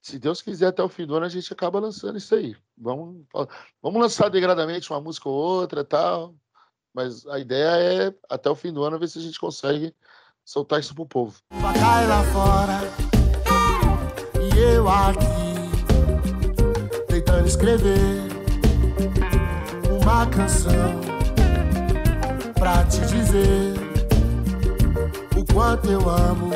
[0.00, 2.56] Se Deus quiser, até o fim do ano a gente acaba lançando isso aí.
[2.78, 3.26] Vamos,
[3.82, 6.32] vamos lançar degradamente uma música ou outra tal.
[6.96, 9.94] Mas a ideia é, até o fim do ano, ver se a gente consegue
[10.42, 11.36] soltar isso pro povo.
[11.50, 12.80] Vai lá fora
[14.40, 15.26] e eu aqui
[17.06, 18.22] tentando escrever
[20.00, 20.98] uma canção
[22.54, 23.74] pra te dizer
[25.36, 26.48] o quanto eu amo,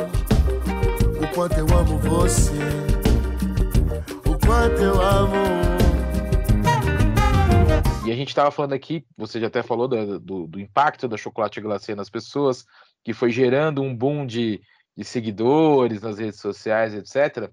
[1.21, 2.51] o quanto eu amo você,
[4.25, 5.80] o quanto eu amo
[8.03, 11.17] e a gente estava falando aqui, você já até falou do, do, do, impacto da
[11.17, 12.65] chocolate glacê nas pessoas,
[13.03, 14.61] que foi gerando um boom de,
[14.95, 17.51] de seguidores nas redes sociais, etc.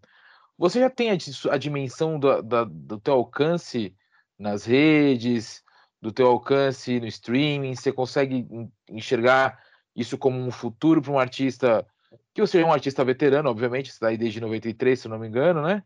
[0.57, 1.17] Você já tem a,
[1.51, 3.95] a dimensão do, da, do teu alcance
[4.39, 5.63] nas redes,
[6.01, 7.75] do teu alcance no streaming?
[7.75, 8.47] Você consegue
[8.91, 9.63] enxergar
[9.95, 11.87] isso como um futuro para um artista
[12.33, 15.61] que você é um artista veterano, obviamente, está aí desde 93, se não me engano,
[15.61, 15.83] né?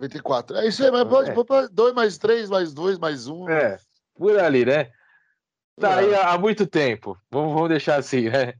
[0.00, 0.56] 94.
[0.56, 1.68] É isso aí, mas pode, é.
[1.68, 3.34] 2 mais 3, mais 2, mais 1.
[3.34, 3.48] Um.
[3.48, 3.78] É,
[4.16, 4.90] por ali, né?
[5.78, 7.18] Tá aí há muito tempo.
[7.30, 8.54] Vamos, vamos deixar assim, né?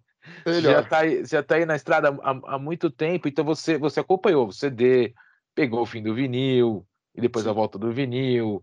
[0.44, 0.72] Melhor.
[0.72, 4.00] Já tá, aí, já tá aí na estrada há, há, muito tempo, então você, você
[4.00, 5.14] acompanhou o CD,
[5.54, 7.50] pegou o fim do vinil, e depois Sim.
[7.50, 8.62] a volta do vinil,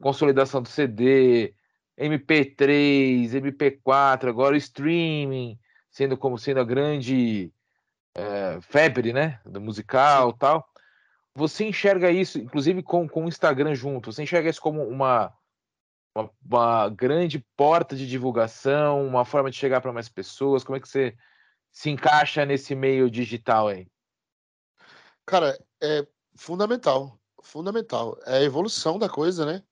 [0.00, 1.54] consolidação do CD,
[1.98, 5.58] MP3, MP4, agora o streaming,
[5.90, 7.52] sendo como sendo a grande
[8.14, 9.40] é, febre, né?
[9.44, 10.66] Do musical e tal.
[11.34, 15.32] Você enxerga isso, inclusive com, com o Instagram junto, você enxerga isso como uma,
[16.14, 20.64] uma, uma grande porta de divulgação, uma forma de chegar para mais pessoas?
[20.64, 21.16] Como é que você
[21.70, 23.88] se encaixa nesse meio digital aí?
[25.26, 28.18] Cara, é fundamental, fundamental.
[28.26, 29.62] É a evolução da coisa, né?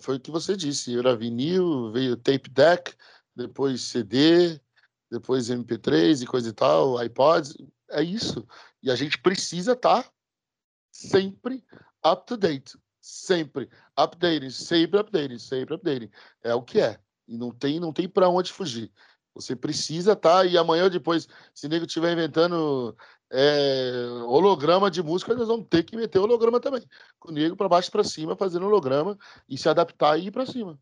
[0.00, 0.98] Foi o que você disse.
[0.98, 2.94] Era vinil, veio tape deck,
[3.34, 4.60] depois CD,
[5.10, 7.56] depois MP3 e coisa e tal, iPods.
[7.90, 8.46] É isso.
[8.82, 10.12] E a gente precisa estar tá
[10.90, 11.64] sempre
[12.04, 12.78] up to date.
[13.06, 13.70] Sempre.
[13.96, 16.10] Updating, sempre updating, sempre updating.
[16.42, 16.98] É o que é.
[17.28, 18.92] E não tem, não tem para onde fugir.
[19.32, 22.96] Você precisa tá, e amanhã ou depois, se o nego estiver inventando
[23.30, 26.82] é, holograma de música, nós vamos ter que meter holograma também.
[27.20, 29.16] Com o nego para baixo para cima, fazendo holograma
[29.48, 30.76] e se adaptar e ir para cima.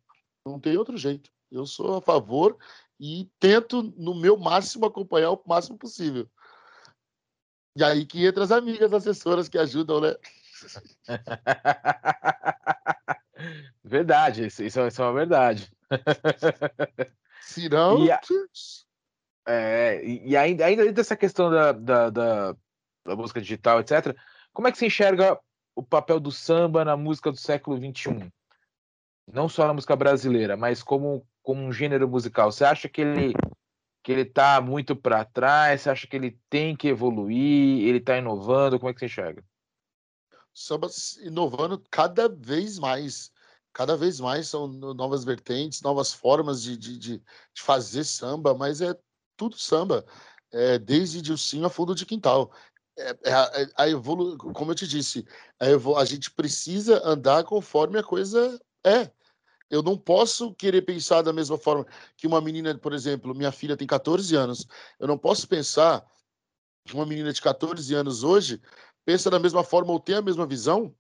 [0.47, 1.31] Não tem outro jeito.
[1.51, 2.57] Eu sou a favor
[2.99, 6.27] e tento, no meu máximo, acompanhar o máximo possível.
[7.77, 10.17] E aí que entra as amigas assessoras que ajudam, né?
[13.85, 15.70] verdade, isso, isso, é uma verdade.
[17.40, 17.98] Se não.
[18.05, 18.20] E, a,
[19.46, 22.57] é, e ainda, ainda dessa questão da, da, da,
[23.05, 24.16] da, música digital, etc.,
[24.53, 25.38] como é que você enxerga
[25.77, 28.33] o papel do samba na música do século XXI?
[29.31, 32.50] Não só na música brasileira, mas como, como um gênero musical.
[32.50, 33.35] Você acha que ele
[34.05, 35.81] que ele está muito para trás?
[35.81, 37.88] Você acha que ele tem que evoluir?
[37.88, 38.79] Ele está inovando?
[38.79, 39.42] Como é que você enxerga?
[40.55, 40.88] Samba
[41.23, 43.33] inovando cada vez mais.
[43.73, 48.81] Cada vez mais são novas vertentes, novas formas de, de, de, de fazer samba, mas
[48.81, 48.97] é
[49.37, 50.07] tudo samba,
[50.53, 52.53] é, desde Dilcinho a fundo de quintal.
[52.97, 54.38] É, é, a, é, a evolu...
[54.38, 55.27] Como eu te disse,
[55.59, 59.11] a, a gente precisa andar conforme a coisa é.
[59.69, 61.85] Eu não posso querer pensar da mesma forma
[62.17, 64.69] que uma menina, por exemplo, minha filha tem 14 anos.
[65.01, 66.07] Eu não posso pensar
[66.85, 68.61] que uma menina de 14 anos hoje
[69.05, 70.95] pensa da mesma forma ou tem a mesma visão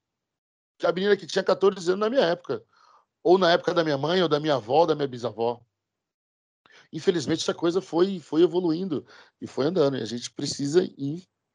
[0.78, 2.64] que a menina que tinha 14 anos na minha época.
[3.22, 5.64] Ou na época da minha mãe, ou da minha avó, da minha bisavó.
[6.92, 9.06] Infelizmente, essa coisa foi, foi evoluindo
[9.40, 9.96] e foi andando.
[9.96, 10.86] E a gente precisa,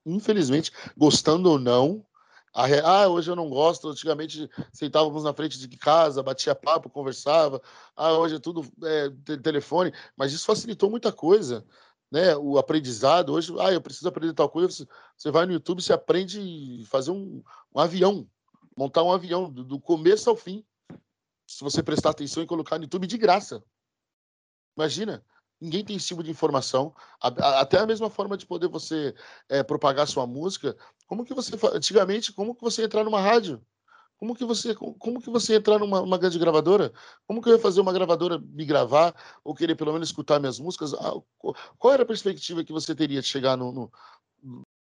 [0.05, 2.05] infelizmente, gostando ou não,
[2.53, 3.89] ah, hoje eu não gosto.
[3.89, 7.61] Antigamente sentávamos na frente de casa, batia papo, conversava.
[7.95, 9.93] Ah, hoje é tudo é, telefone.
[10.17, 11.65] Mas isso facilitou muita coisa
[12.11, 13.33] né, o aprendizado.
[13.33, 14.87] Hoje, ah, eu preciso aprender tal coisa.
[15.15, 17.43] Você vai no YouTube, você aprende a fazer um,
[17.73, 18.27] um avião,
[18.75, 20.65] montar um avião do, do, começo ao fim.
[21.47, 23.63] Se você prestar atenção e colocar no YouTube de graça.
[24.77, 25.23] Imagina,
[25.59, 26.95] ninguém tem esse tipo de informação.
[27.19, 29.13] Até a mesma forma de poder você
[29.47, 30.77] é, propagar sua música.
[31.07, 32.31] Como que você antigamente?
[32.31, 33.63] Como que você entrar numa rádio?
[34.19, 36.91] Como que você, como que você entrar numa grande gravadora?
[37.25, 40.59] Como que eu ia fazer uma gravadora me gravar ou querer pelo menos escutar minhas
[40.59, 40.93] músicas?
[40.93, 41.13] Ah,
[41.77, 43.91] qual era a perspectiva que você teria de chegar no, no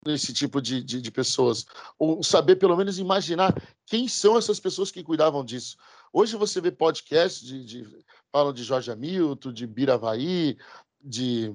[0.06, 1.66] nesse tipo de, de, de, pessoas?
[1.98, 3.52] Ou saber pelo menos imaginar
[3.84, 5.76] quem são essas pessoas que cuidavam disso?
[6.12, 10.56] Hoje você vê podcast de, de falam de Jorge Hamilton, de Biravaí,
[11.02, 11.52] de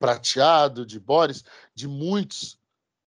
[0.00, 2.58] Prateado, de Boris, de muitos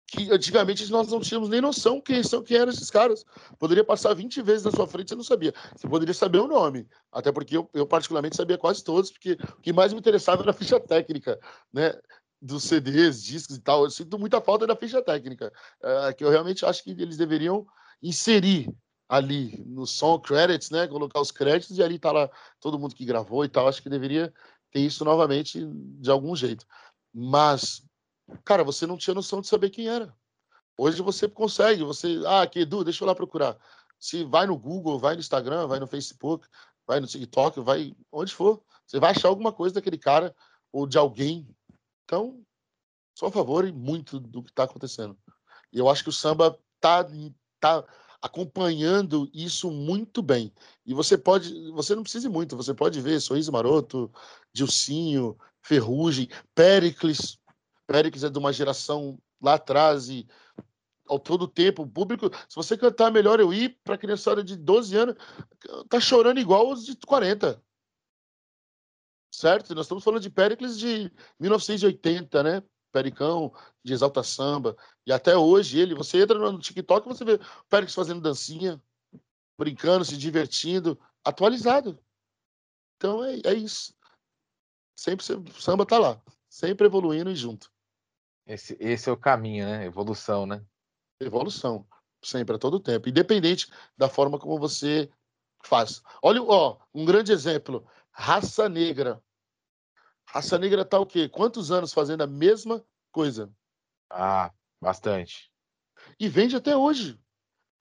[0.08, 3.26] que antigamente nós não tínhamos nem noção quem são quem eram esses caras.
[3.58, 5.54] Poderia passar 20 vezes na sua frente você não sabia.
[5.76, 9.62] Você poderia saber o nome, até porque eu, eu particularmente sabia quase todos, porque o
[9.62, 11.40] que mais me interessava era a ficha técnica,
[11.72, 11.94] né?
[12.42, 13.86] Dos CDs, discos e tal.
[13.86, 17.66] Eu sinto muita falta da ficha técnica, é, que eu realmente acho que eles deveriam
[18.02, 18.70] inserir
[19.08, 20.88] ali no som credits, né?
[20.88, 23.68] Colocar os créditos e ali tá lá todo mundo que gravou e tal.
[23.68, 24.34] Acho que deveria
[24.72, 26.66] ter isso novamente de algum jeito.
[27.14, 27.84] Mas
[28.44, 30.16] cara, você não tinha noção de saber quem era.
[30.78, 33.58] Hoje você consegue, você, ah, aqui, Edu, deixa eu lá procurar.
[34.00, 36.48] Se vai no Google, vai no Instagram, vai no Facebook,
[36.86, 40.36] vai no TikTok, vai onde for, você vai achar alguma coisa daquele cara
[40.72, 41.48] ou de alguém.
[42.04, 42.44] Então,
[43.18, 45.18] só a favor e muito do que está acontecendo.
[45.72, 47.06] E eu acho que o samba tá,
[47.60, 47.86] tá
[48.22, 50.54] acompanhando isso muito bem.
[50.86, 54.12] E você pode, você não precisa ir muito, você pode ver Sorriso Maroto,
[54.52, 57.40] Dilcinho, Ferrugem, Péricles,
[57.88, 60.28] Péricles é de uma geração lá atrás e
[61.08, 64.96] ao todo tempo, o público, se você cantar melhor eu ir para criançada de 12
[64.96, 65.16] anos,
[65.90, 67.62] tá chorando igual os de 40.
[69.34, 69.76] Certo?
[69.76, 72.64] Nós estamos falando de Péricles de 1980, né?
[72.92, 73.52] Pericão,
[73.84, 74.78] de Exalta Samba.
[75.06, 78.82] E até hoje ele, você entra no TikTok você vê o Péricles fazendo dancinha,
[79.58, 82.00] brincando, se divertindo, atualizado.
[82.96, 83.94] Então é, é isso.
[84.96, 87.73] Sempre o samba tá lá, sempre evoluindo e junto.
[88.46, 89.86] Esse, esse é o caminho, né?
[89.86, 90.64] Evolução, né?
[91.20, 91.88] Evolução,
[92.22, 95.10] sempre, a todo tempo, independente da forma como você
[95.64, 96.02] faz.
[96.22, 99.24] Olha, ó, um grande exemplo, raça negra.
[100.28, 101.30] Raça negra tá o quê?
[101.30, 103.52] Quantos anos fazendo a mesma coisa?
[104.10, 104.52] Ah,
[104.82, 105.52] bastante.
[106.20, 107.20] E vende até hoje.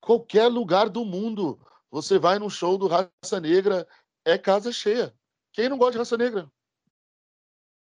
[0.01, 3.87] Qualquer lugar do mundo, você vai num show do Raça Negra,
[4.25, 5.15] é casa cheia.
[5.53, 6.51] Quem não gosta de Raça Negra?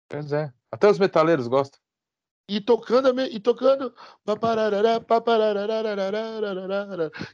[0.10, 0.54] Pois é.
[0.72, 1.80] Até os metaleiros gostam
[2.50, 3.94] e tocando e tocando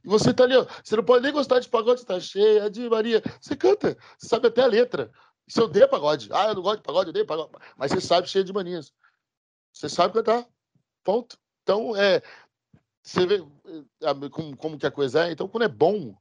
[0.04, 2.90] e você tá ali ó, você não pode nem gostar de pagode está cheia de
[2.90, 5.10] Maria você canta você sabe até a letra
[5.56, 8.28] eu dei pagode ah eu não gosto de pagode eu dei pagode mas você sabe
[8.28, 8.94] cheia de manias
[9.72, 10.46] você sabe cantar
[11.02, 12.22] ponto então é
[13.02, 13.42] você vê
[14.32, 16.14] como, como que a coisa é então quando é bom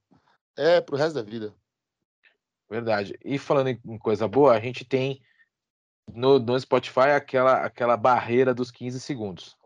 [0.56, 1.52] é pro resto da vida
[2.70, 5.20] verdade e falando em coisa boa a gente tem
[6.12, 9.56] no, no Spotify aquela, aquela barreira dos 15 segundos.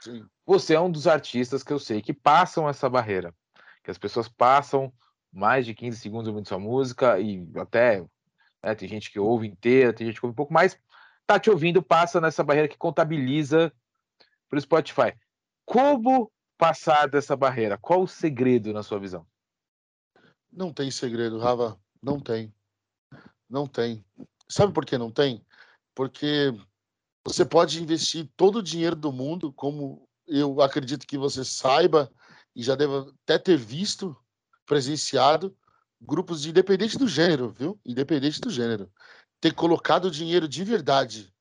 [0.00, 0.24] Sim.
[0.44, 3.34] Você é um dos artistas que eu sei que passam essa barreira.
[3.82, 4.92] Que as pessoas passam
[5.32, 8.04] mais de 15 segundos ouvindo sua música e até
[8.62, 10.78] né, tem gente que ouve inteira, tem gente que ouve um pouco mais.
[11.26, 13.72] Tá te ouvindo, passa nessa barreira que contabiliza
[14.48, 15.12] para o Spotify.
[15.64, 17.76] Como passar dessa barreira?
[17.76, 19.26] Qual o segredo na sua visão?
[20.52, 21.78] Não tem segredo, Rava.
[22.02, 22.54] Não tem.
[23.48, 24.04] Não tem.
[24.48, 25.44] Sabe por que não tem?
[25.96, 26.54] Porque
[27.26, 32.12] você pode investir todo o dinheiro do mundo, como eu acredito que você saiba
[32.54, 34.14] e já deve até ter visto,
[34.66, 35.56] presenciado,
[36.00, 37.80] grupos de independente do gênero, viu?
[37.84, 38.92] Independente do gênero.
[39.40, 41.34] Ter colocado dinheiro de verdade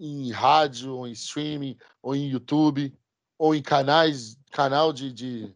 [0.00, 2.92] em rádio, ou em streaming, ou em YouTube,
[3.38, 5.54] ou em canais, canal de, de,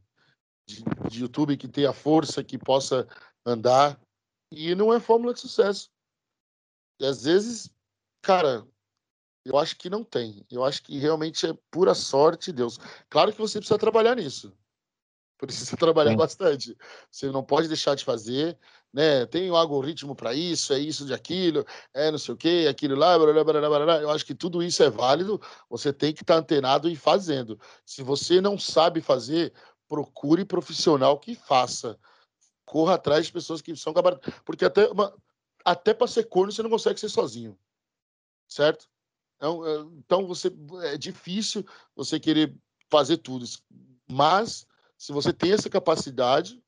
[0.69, 3.09] de, de YouTube que tenha força, que possa
[3.45, 4.01] andar.
[4.53, 5.91] E não é fórmula de sucesso.
[7.01, 7.74] E às vezes
[8.25, 8.67] Cara,
[9.45, 10.47] eu acho que não tem.
[10.51, 12.79] Eu acho que realmente é pura sorte de Deus.
[13.11, 14.51] Claro que você precisa trabalhar nisso.
[15.37, 16.17] Precisa trabalhar Sim.
[16.17, 16.79] bastante.
[17.11, 18.57] Você não pode deixar de fazer,
[18.91, 19.27] né?
[19.27, 22.95] Tem um algoritmo para isso, é isso de aquilo, é não sei o quê, aquilo
[22.95, 25.39] lá, blá, blá, blá, blá, Eu acho que tudo isso é válido.
[25.69, 27.61] Você tem que estar tá antenado e fazendo.
[27.85, 29.53] Se você não sabe fazer,
[29.87, 31.99] procure profissional que faça.
[32.65, 34.41] Corra atrás de pessoas que são gabaritadas.
[34.47, 35.15] Porque até, uma...
[35.63, 37.59] até para ser corno você não consegue ser sozinho
[38.55, 38.89] certo?
[39.37, 40.51] Então, eh, então você
[40.85, 42.57] é difícil você querer
[42.89, 43.45] fazer tudo,
[44.09, 46.63] mas se você tem essa capacidade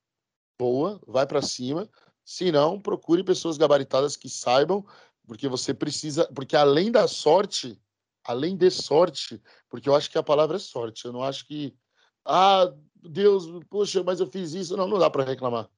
[0.59, 1.89] boa, vai para cima.
[2.25, 4.85] Se não, procure pessoas gabaritadas que saibam,
[5.27, 7.81] porque você precisa, porque além da sorte,
[8.25, 11.05] além de sorte, porque eu acho que a palavra é sorte.
[11.05, 11.77] Eu não acho que
[12.25, 15.71] ah, Deus, poxa, mas eu fiz isso, não, não dá para reclamar.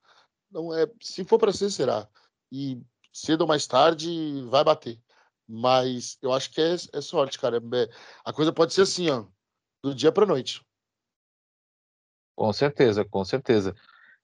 [0.51, 2.09] Não é, se for para ser, será.
[2.51, 2.81] E
[3.13, 4.99] cedo ou mais tarde vai bater.
[5.49, 7.57] Mas eu acho que é, é sorte, cara.
[7.57, 7.89] É,
[8.25, 9.25] a coisa pode ser assim, ó,
[9.83, 10.63] do dia para noite.
[12.37, 13.75] Com certeza, com certeza.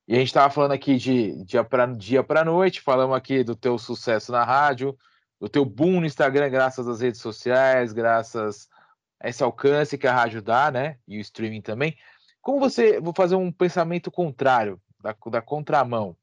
[0.07, 3.57] E a gente estava falando aqui de dia para dia para noite, falamos aqui do
[3.57, 4.97] teu sucesso na rádio,
[5.41, 8.69] do teu boom no Instagram, graças às redes sociais, graças
[9.19, 10.99] a esse alcance que a rádio dá, né?
[11.09, 11.97] E o streaming também.
[12.43, 16.15] Como você, vou fazer um pensamento contrário, da, da contramão.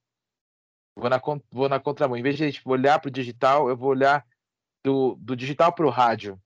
[0.95, 1.21] Vou na,
[1.51, 2.15] vou na contramão.
[2.15, 4.25] Em vez de tipo, olhar para o digital, eu vou olhar
[4.83, 6.39] do, do digital para o rádio.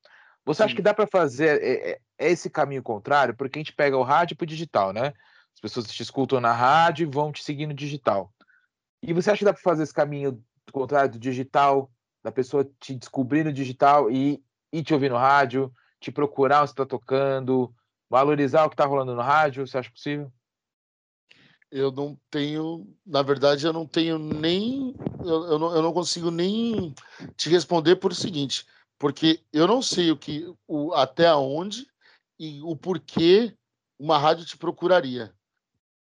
[0.45, 0.65] Você Sim.
[0.65, 3.35] acha que dá para fazer é, é, é, esse caminho contrário?
[3.35, 5.13] Porque a gente pega o rádio para o digital, né?
[5.53, 8.31] As pessoas te escutam na rádio e vão te seguir no digital.
[9.01, 11.89] E você acha que dá para fazer esse caminho contrário do digital,
[12.23, 16.69] da pessoa te descobrir no digital e, e te ouvir no rádio, te procurar onde
[16.69, 17.73] você está tocando,
[18.09, 19.65] valorizar o que está rolando no rádio?
[19.65, 20.31] Você acha possível?
[21.71, 26.31] Eu não tenho, na verdade, eu não tenho nem, eu, eu, não, eu não consigo
[26.31, 26.93] nem
[27.35, 28.65] te responder por o seguinte,
[28.97, 31.87] porque eu não sei o que, o, até onde
[32.39, 33.57] e o porquê
[33.99, 35.33] uma rádio te procuraria.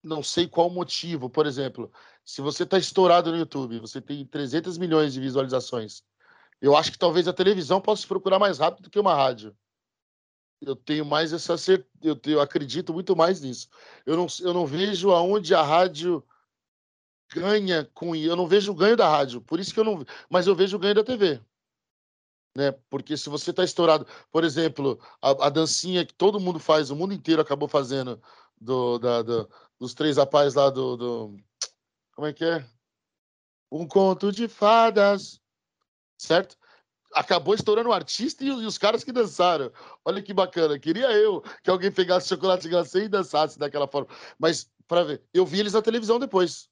[0.02, 1.90] Não sei qual motivo, por exemplo,
[2.24, 6.02] se você está estourado no YouTube, você tem 300 milhões de visualizações,
[6.60, 9.56] eu acho que talvez a televisão possa te procurar mais rápido do que uma rádio
[10.64, 13.68] eu tenho mais essa certeza, eu, eu acredito muito mais nisso.
[14.06, 16.24] Eu não, eu não vejo aonde a rádio
[17.34, 20.46] ganha com eu não vejo o ganho da rádio, por isso que eu não, mas
[20.46, 21.40] eu vejo o ganho da TV.
[22.54, 22.72] Né?
[22.90, 26.96] Porque se você está estourado, por exemplo, a, a, dancinha que todo mundo faz, o
[26.96, 28.22] mundo inteiro acabou fazendo
[28.60, 31.36] do, da, do, dos três rapazes lá do, do
[32.14, 32.64] como é que é?
[33.70, 35.40] Um conto de fadas,
[36.18, 36.58] certo?
[37.14, 39.70] Acabou estourando o artista e, os caras que dançaram.
[40.04, 40.78] Olha que bacana.
[40.78, 44.08] Queria eu que alguém pegasse chocolate glacê e dançasse daquela forma.
[44.38, 46.70] Mas, para ver, eu vi eles na televisão depois.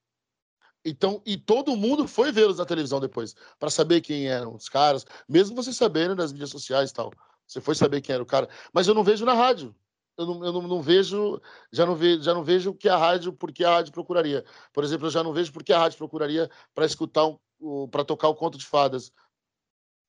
[0.84, 5.04] Então, e todo mundo foi vê-los na televisão depois, para saber quem eram os caras,
[5.28, 7.12] mesmo você sabendo nas mídias sociais e tal.
[7.46, 8.48] Você foi saber quem era o cara.
[8.72, 9.74] Mas eu não vejo na rádio.
[10.16, 11.40] Eu não, eu não, não vejo,
[11.72, 14.44] já não vejo, já não vejo que a rádio, porque a rádio procuraria.
[14.72, 18.28] Por exemplo, eu já não vejo porque a rádio procuraria para escutar um, para tocar
[18.28, 19.12] o conto de fadas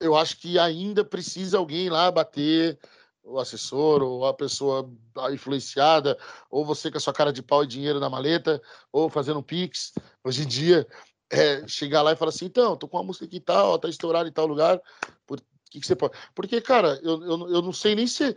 [0.01, 2.77] eu acho que ainda precisa alguém lá bater
[3.23, 4.91] o assessor ou a pessoa
[5.31, 6.17] influenciada,
[6.49, 8.59] ou você com a sua cara de pau e dinheiro na maleta,
[8.91, 9.93] ou fazendo um pix.
[10.23, 10.87] Hoje em dia,
[11.29, 13.87] é, chegar lá e falar assim, então, tô com uma música aqui e tal, tá
[13.87, 14.81] estourada em tal lugar,
[15.25, 15.39] por
[15.69, 16.17] que, que você pode...
[16.33, 18.35] Porque, cara, eu, eu, eu não sei nem se...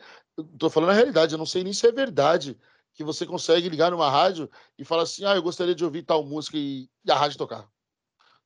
[0.58, 2.58] Tô falando a realidade, eu não sei nem se é verdade
[2.92, 6.24] que você consegue ligar numa rádio e falar assim, ah, eu gostaria de ouvir tal
[6.24, 7.68] música e, e a rádio tocar.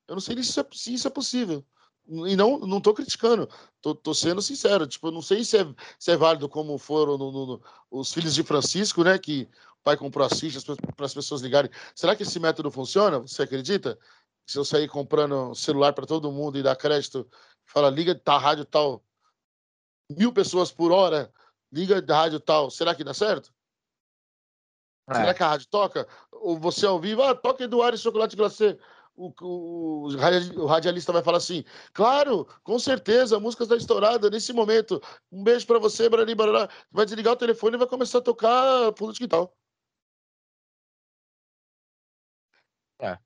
[0.06, 1.66] Eu não sei nem se, é, se isso é possível
[2.08, 3.48] e não não tô criticando,
[3.80, 7.30] tô, tô, sendo sincero, tipo, não sei se é, se é válido como foram no,
[7.30, 9.48] no, no, os filhos de Francisco, né, que
[9.80, 11.70] o pai comprou as fichas para as pessoas ligarem.
[11.94, 13.18] Será que esse método funciona?
[13.18, 13.98] Você acredita?
[14.46, 17.28] Se eu sair comprando celular para todo mundo e dar crédito,
[17.66, 19.04] fala, liga da rádio tal,
[20.10, 21.30] mil pessoas por hora,
[21.70, 23.52] liga da rádio tal, será que dá certo?
[25.10, 25.14] É.
[25.14, 26.08] Será que a rádio toca?
[26.32, 28.78] Ou você ao vivo, ah, toca Eduardo e Chocolate Glacê
[29.18, 30.08] o, o,
[30.62, 35.02] o, radialista vai falar assim: claro, com certeza, a música está estourada nesse momento.
[35.32, 36.68] Um beijo para você, Brani Barará.
[36.90, 39.52] Vai desligar o telefone e vai começar a tocar Pulo de Quintal.
[43.00, 43.18] É.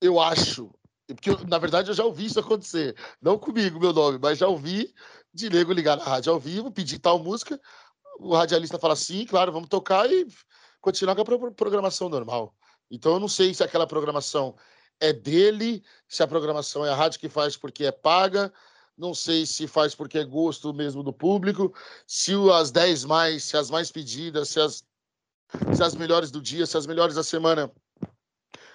[0.00, 0.72] Eu acho.
[1.06, 2.96] Porque, na verdade, eu já ouvi isso acontecer.
[3.20, 4.92] Não comigo, meu nome, mas já ouvi
[5.32, 7.60] de nego ligar na rádio ao vivo, pedir tal música.
[8.18, 10.26] O radialista fala assim, claro, vamos tocar e
[10.80, 12.54] continuar com a programação normal.
[12.90, 14.56] Então, eu não sei se aquela programação
[15.00, 18.52] é dele, se a programação é a rádio que faz porque é paga,
[18.96, 21.74] não sei se faz porque é gosto mesmo do público,
[22.06, 24.84] se as 10 mais, se as mais pedidas, se as,
[25.74, 27.70] se as melhores do dia, se as melhores da semana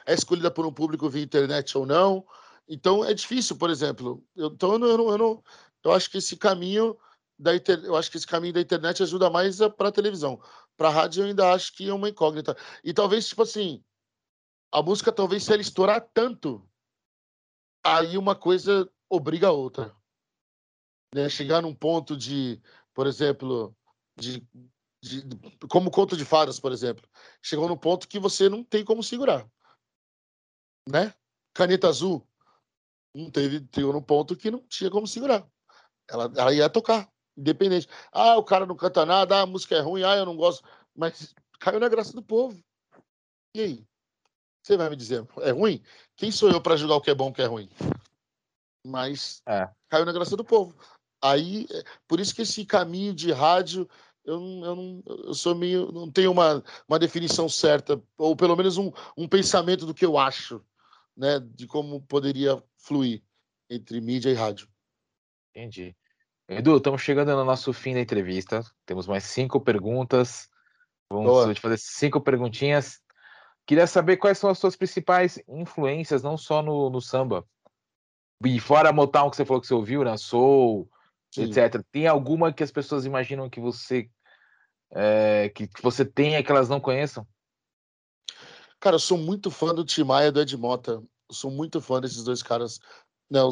[0.06, 2.26] é escolhida por um público via internet ou não.
[2.68, 4.24] Então é difícil, por exemplo.
[4.36, 5.44] Eu, então eu não, eu não, eu não,
[5.84, 6.98] eu acho que esse caminho
[7.38, 10.40] da inter, eu acho que esse caminho da internet ajuda mais para a televisão.
[10.78, 12.56] Para a rádio eu ainda acho que é uma incógnita.
[12.84, 13.84] E talvez tipo assim,
[14.72, 16.68] a música talvez se ela estourar tanto,
[17.84, 19.96] aí uma coisa obriga a outra.
[21.14, 21.28] Né?
[21.28, 22.62] Chegar num ponto de,
[22.94, 23.76] por exemplo,
[24.18, 24.48] de,
[25.04, 25.24] de,
[25.70, 27.08] como conto de fadas, por exemplo,
[27.44, 29.50] chegou num ponto que você não tem como segurar,
[30.88, 31.14] né?
[31.54, 32.26] Caneta Azul
[33.14, 35.46] não teve, chegou num ponto que não tinha como segurar.
[36.10, 37.90] Ela, ela ia tocar, independente.
[38.12, 40.66] Ah, o cara não canta nada, ah, a música é ruim, ah, eu não gosto,
[40.96, 42.64] mas caiu na graça do povo.
[43.54, 43.91] E aí?
[44.64, 45.82] Você vai me dizer, é ruim?
[46.16, 47.70] Quem sou eu para julgar o que é bom e o que é ruim?
[48.86, 49.70] Mas é.
[49.90, 50.76] caiu na graça do povo.
[51.22, 53.88] Aí, é, por isso que esse caminho de rádio,
[54.26, 55.92] eu, eu, não, eu sou meio.
[55.92, 60.18] não tenho uma, uma definição certa, ou pelo menos um, um pensamento do que eu
[60.18, 60.64] acho,
[61.16, 61.40] né?
[61.40, 63.24] De como poderia fluir
[63.70, 64.68] entre mídia e rádio.
[65.56, 65.96] Entendi.
[66.48, 68.64] Edu, estamos chegando no nosso fim da entrevista.
[68.86, 70.50] Temos mais cinco perguntas.
[71.10, 73.00] Vamos fazer cinco perguntinhas.
[73.66, 77.46] Queria saber quais são as suas principais influências, não só no, no samba.
[78.44, 80.18] E fora a Motown que você falou que você ouviu, né?
[80.18, 80.90] Soul,
[81.34, 81.44] Sim.
[81.44, 81.84] etc.
[81.92, 84.10] Tem alguma que as pessoas imaginam que você
[84.94, 87.26] é, que, que você tenha que elas não conheçam?
[88.80, 90.94] Cara, eu sou muito fã do Tim Maia do Ed Mota.
[90.94, 92.80] Eu sou muito fã desses dois caras.
[93.30, 93.52] Não,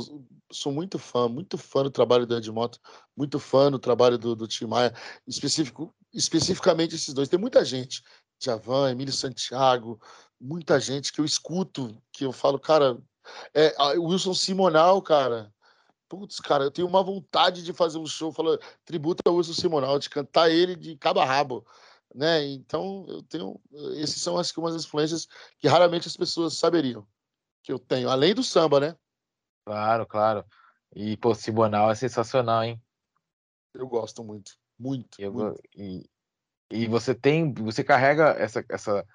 [0.52, 2.78] sou muito fã, muito fã do trabalho do Ed Mota,
[3.16, 4.94] muito fã do trabalho do, do Tim Maia,
[5.26, 7.30] específico, especificamente esses dois.
[7.30, 8.04] Tem muita gente,
[8.40, 10.00] Javan, Emílio Santiago,
[10.40, 12.98] muita gente que eu escuto, que eu falo, cara,
[13.54, 15.54] é, Wilson Simonal, cara.
[16.08, 20.00] Putz, cara, eu tenho uma vontade de fazer um show, falo, tributo ao Wilson Simonal,
[20.00, 21.66] de cantar ele de cabo a rabo
[22.14, 22.46] né?
[22.48, 23.60] Então, eu tenho.
[23.96, 25.28] Esses são acho que umas influências
[25.58, 27.08] que raramente as pessoas saberiam
[27.62, 28.98] que eu tenho, além do samba, né?
[29.66, 30.46] Claro, claro.
[30.96, 32.82] E, pô, Sibonal é sensacional, hein?
[33.74, 35.22] Eu gosto muito, muito.
[35.22, 35.62] Eu, muito.
[35.76, 36.10] E,
[36.72, 39.06] e você tem, você carrega essa, essa,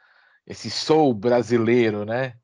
[0.46, 2.34] esse soul brasileiro, né?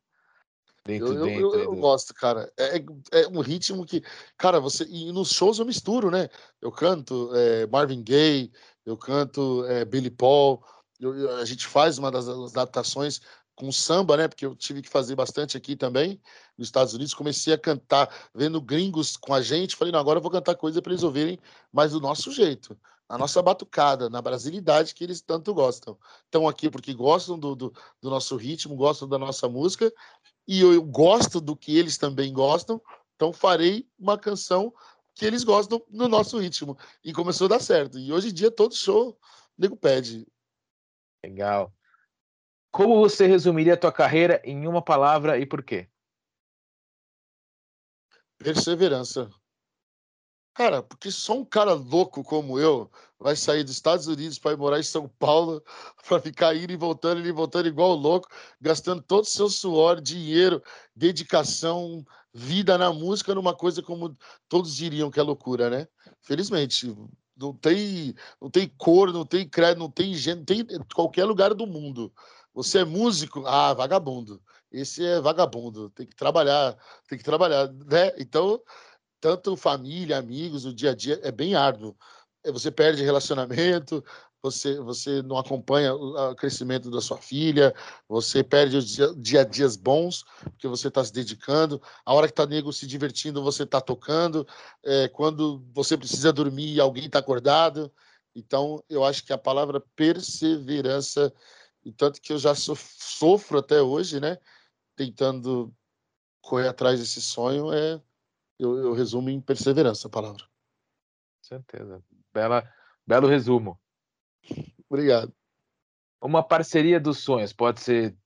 [0.85, 2.51] Dentro, eu, dentro, eu, eu gosto, cara.
[2.57, 2.85] É, é,
[3.23, 4.03] é um ritmo que,
[4.37, 6.29] cara, você e nos shows eu misturo, né?
[6.61, 8.51] Eu canto é, Marvin Gaye,
[8.87, 10.65] eu canto é, Billy Paul.
[10.99, 13.21] Eu, a gente faz uma das adaptações
[13.55, 14.27] com samba, né?
[14.27, 16.19] Porque eu tive que fazer bastante aqui também
[16.57, 17.13] nos Estados Unidos.
[17.13, 19.77] Comecei a cantar, vendo gringos com a gente.
[19.77, 21.39] Falei, não, agora eu vou cantar coisa para eles ouvirem,
[21.71, 22.77] mas do nosso jeito,
[23.11, 25.99] na nossa batucada, na brasilidade que eles tanto gostam.
[26.25, 29.93] Estão aqui porque gostam do, do, do, nosso ritmo, gostam da nossa música
[30.47, 32.81] e eu, eu gosto do que eles também gostam.
[33.17, 34.73] Então farei uma canção
[35.13, 36.79] que eles gostam no nosso ritmo.
[37.03, 37.99] E começou a dar certo.
[37.99, 39.17] E hoje em dia, todo show, o
[39.59, 40.25] nego pede.
[41.25, 41.75] Legal.
[42.71, 45.89] Como você resumiria a tua carreira em uma palavra e por quê?
[48.39, 49.29] Perseverança.
[50.55, 54.57] Cara, porque só um cara louco como eu vai sair dos Estados Unidos para ir
[54.57, 55.63] morar em São Paulo,
[56.09, 58.29] para ficar indo e voltando, indo e voltando igual louco,
[58.61, 60.63] gastando todo o seu suor, dinheiro,
[60.95, 64.17] dedicação, vida na música, numa coisa como
[64.49, 65.89] todos diriam que é loucura, né?
[66.23, 66.95] Felizmente,
[67.37, 71.55] não tem, não tem cor, não tem crédito, não tem gênero, não tem qualquer lugar
[71.55, 72.13] do mundo.
[72.53, 73.47] Você é músico?
[73.47, 74.43] Ah, vagabundo.
[74.71, 75.91] Esse é vagabundo.
[75.91, 76.77] Tem que trabalhar,
[77.09, 78.13] tem que trabalhar, né?
[78.19, 78.61] Então,
[79.21, 81.97] tanto família, amigos, o dia a dia é bem árduo.
[82.45, 84.03] É, você perde relacionamento,
[84.43, 87.75] você, você não acompanha o crescimento da sua filha,
[88.09, 91.81] você perde os dia, a dias bons, porque você está se dedicando.
[92.05, 94.47] A hora que está nego se divertindo, você está tocando.
[94.83, 97.93] É, quando você precisa dormir, alguém está acordado.
[98.35, 101.33] Então, eu acho que a palavra perseverança,
[101.85, 104.39] e tanto que eu já sofro até hoje, né?
[104.97, 105.75] Tentando
[106.41, 108.01] correr atrás desse sonho, é
[108.61, 110.45] eu, eu resumo em perseverança a palavra.
[111.41, 112.03] Certeza.
[112.33, 112.71] Bela,
[113.07, 113.81] belo resumo.
[114.89, 115.35] Obrigado.
[116.21, 117.53] Uma parceria dos sonhos.
[117.53, 118.17] Pode ser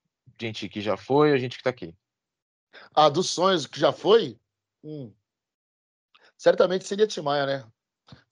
[0.41, 1.95] gente que já foi ou gente que está aqui.
[2.95, 4.39] Ah, dos sonhos que já foi?
[4.83, 5.13] Hum.
[6.37, 7.73] Certamente seria Timaya, né?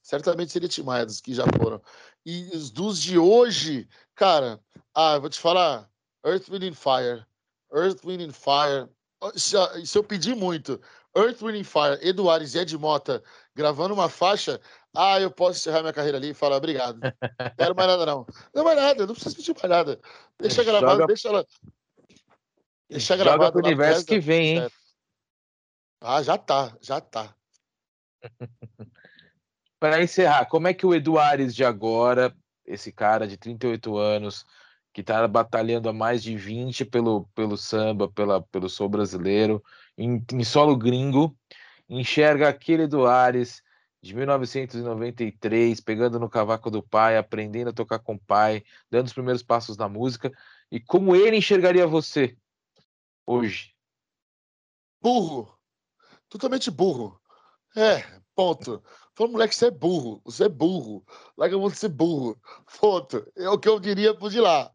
[0.02, 1.80] Certamente seria Timaya dos que já foram.
[2.26, 4.60] E os dos de hoje, cara,
[4.92, 5.88] ah, eu vou te falar,
[6.24, 7.24] Earth, Wind and Fire.
[7.72, 8.88] Earth, Wind and Fire.
[9.36, 10.80] Se, se eu pedir muito,
[11.16, 13.22] Earth, Wind Fire, Eduardo e Ed Mota
[13.54, 14.60] gravando uma faixa,
[14.94, 16.98] ah, eu posso encerrar minha carreira ali e falar obrigado.
[17.40, 18.26] Não quero mais nada, não.
[18.54, 20.00] Não mais nada, não preciso pedir mais nada.
[20.38, 20.80] Deixa Joga...
[20.80, 21.46] gravado, deixa ela.
[22.88, 23.58] Deixa Joga gravado.
[23.58, 24.70] Joga universo que vem, hein?
[26.00, 27.34] Ah, já tá, já tá.
[29.78, 34.46] Para encerrar, como é que o Eduardo de agora, esse cara de 38 anos,
[34.92, 39.62] que está batalhando há mais de 20 pelo, pelo samba, pela, pelo sul brasileiro,
[39.96, 41.36] em, em solo gringo,
[41.88, 43.62] enxerga aquele do Ares
[44.02, 49.12] de 1993, pegando no cavaco do pai, aprendendo a tocar com o pai, dando os
[49.12, 50.32] primeiros passos na música,
[50.70, 52.36] e como ele enxergaria você
[53.24, 53.74] hoje?
[55.00, 55.56] Burro.
[56.28, 57.20] Totalmente burro.
[57.76, 58.82] É, ponto.
[59.14, 61.04] Falou, moleque, você é burro, você é burro.
[61.36, 62.40] Larga a mão de ser burro.
[62.80, 63.30] Ponto.
[63.36, 64.72] É o que eu diria pro de lá.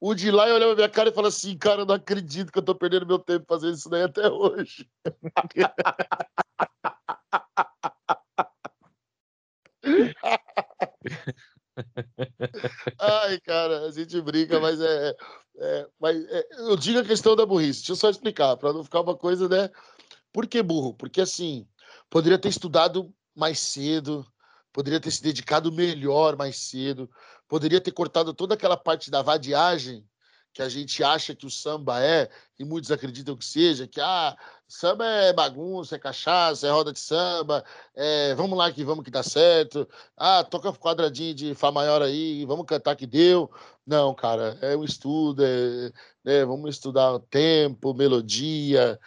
[0.00, 2.62] O de lá olhava minha cara e falava assim, cara, eu não acredito que eu
[2.62, 4.88] tô perdendo meu tempo fazendo isso daí até hoje.
[13.00, 15.14] Ai, cara, a gente brinca, mas é.
[15.56, 17.80] é mas é, eu digo a questão da burrice.
[17.80, 19.70] Deixa eu só explicar, para não ficar uma coisa, né?
[20.32, 20.94] Por que burro?
[20.94, 21.66] Porque assim,
[22.10, 24.26] poderia ter estudado mais cedo,
[24.72, 27.10] poderia ter se dedicado melhor mais cedo,
[27.48, 30.06] poderia ter cortado toda aquela parte da vadiagem
[30.52, 32.28] que a gente acha que o samba é,
[32.58, 34.36] e muitos acreditam que seja, que ah,
[34.66, 39.10] samba é bagunça, é cachaça, é roda de samba, é, vamos lá que vamos que
[39.10, 43.50] dá certo, ah, toca quadradinho de Fá maior aí, vamos cantar que deu.
[43.86, 45.92] Não, cara, é um estudo, é,
[46.24, 48.98] é vamos estudar tempo, melodia,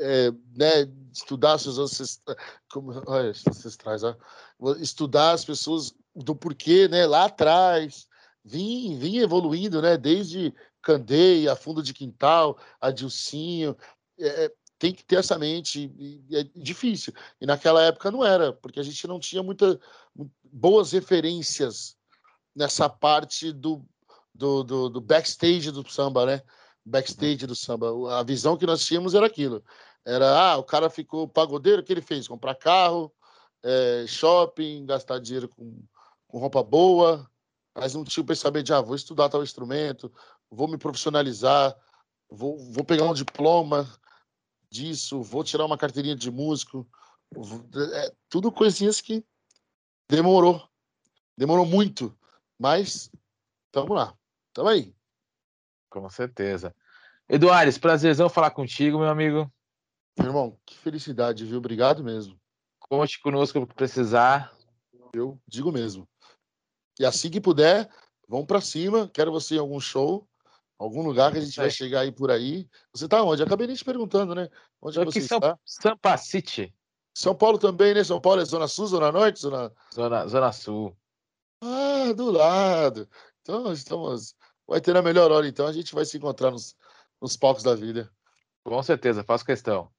[0.00, 2.38] é, né, estudar seus ancestrais,
[2.72, 4.16] como, olha, ancestrais, ó,
[4.78, 8.08] estudar as pessoas do porquê, né, lá atrás,
[8.44, 13.76] vim, vim evoluindo, né, desde Candeia, Fundo de Quintal, a Dilcinho,
[14.18, 17.12] é, tem que ter essa mente, e é difícil.
[17.38, 19.78] E naquela época não era, porque a gente não tinha muitas
[20.50, 21.96] boas referências
[22.56, 23.84] nessa parte do,
[24.34, 26.42] do, do, do backstage do samba, né?
[26.82, 28.18] Backstage do samba.
[28.18, 29.62] A visão que nós tínhamos era aquilo.
[30.04, 32.26] Era, ah, o cara ficou pagodeiro, o que ele fez?
[32.26, 33.12] Comprar carro,
[33.62, 35.82] é, shopping, gastar dinheiro com,
[36.26, 37.30] com roupa boa,
[37.74, 40.12] mas não tinha o pensamento de, ah, vou estudar tal instrumento,
[40.50, 41.76] vou me profissionalizar,
[42.28, 43.88] vou, vou pegar um diploma
[44.70, 46.88] disso, vou tirar uma carteirinha de músico.
[47.94, 49.24] É, tudo coisinhas que
[50.08, 50.68] demorou.
[51.36, 52.16] Demorou muito,
[52.58, 53.10] mas
[53.70, 54.14] tamo lá.
[54.52, 54.94] Tamo aí.
[55.88, 56.74] Com certeza.
[57.28, 59.50] Eduardo, prazerzão falar contigo, meu amigo.
[60.18, 61.58] Irmão, que felicidade, viu?
[61.58, 62.38] Obrigado mesmo.
[62.78, 64.52] Conte conosco que precisar.
[65.12, 66.08] Eu digo mesmo.
[66.98, 67.88] E assim que puder,
[68.28, 69.08] vamos para cima.
[69.12, 70.28] Quero você em algum show,
[70.78, 72.68] algum lugar que a gente vai chegar aí por aí.
[72.92, 73.42] Você tá onde?
[73.42, 74.48] Acabei nem te perguntando, né?
[74.82, 75.58] Onde Tô você aqui está?
[75.64, 76.74] Sampa City.
[77.14, 78.04] São Paulo também, né?
[78.04, 79.40] São Paulo é Zona Sul, Zona Norte?
[79.40, 80.96] Zona, zona, zona Sul.
[81.62, 83.08] Ah, do lado.
[83.42, 84.34] Então, estamos.
[84.66, 85.66] Vai ter a melhor hora, então.
[85.66, 86.76] A gente vai se encontrar nos,
[87.20, 88.10] nos palcos da vida.
[88.64, 89.90] Com certeza, faço questão.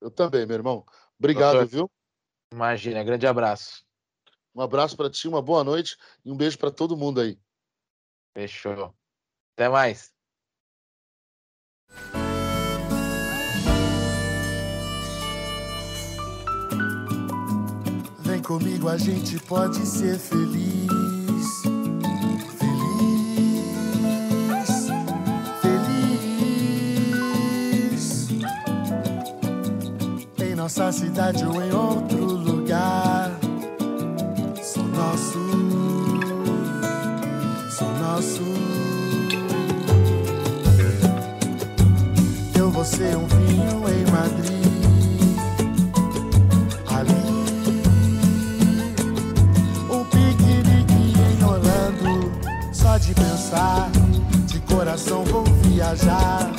[0.00, 0.84] Eu também, meu irmão.
[1.18, 1.90] Obrigado, Doutor, viu?
[2.52, 3.84] Imagina, grande abraço.
[4.54, 7.38] Um abraço para ti, uma boa noite e um beijo para todo mundo aí.
[8.34, 8.94] Fechou.
[9.54, 10.12] Até mais.
[18.20, 20.88] Vem comigo, a gente pode ser feliz.
[20.88, 21.17] Feliz.
[30.68, 33.30] Nossa cidade ou em outro lugar
[34.98, 35.38] nosso,
[37.70, 38.42] sou nosso.
[42.54, 45.38] Eu vou ser um vinho em Madrid,
[46.90, 47.24] ali,
[49.90, 52.30] um piquenique em Orlando.
[52.74, 53.90] Só de pensar,
[54.44, 56.50] de coração vou viajar,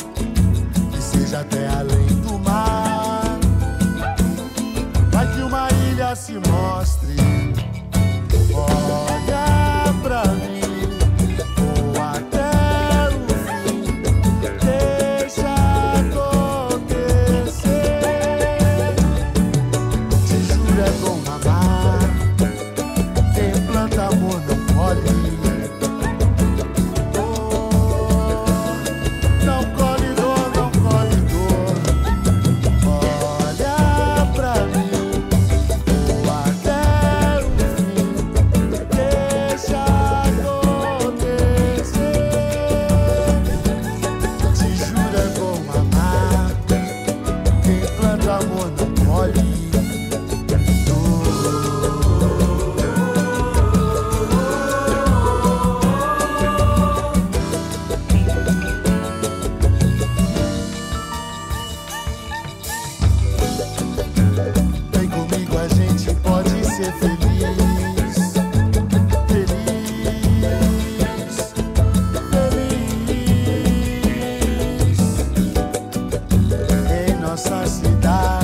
[77.46, 77.66] Amor
[78.04, 78.39] não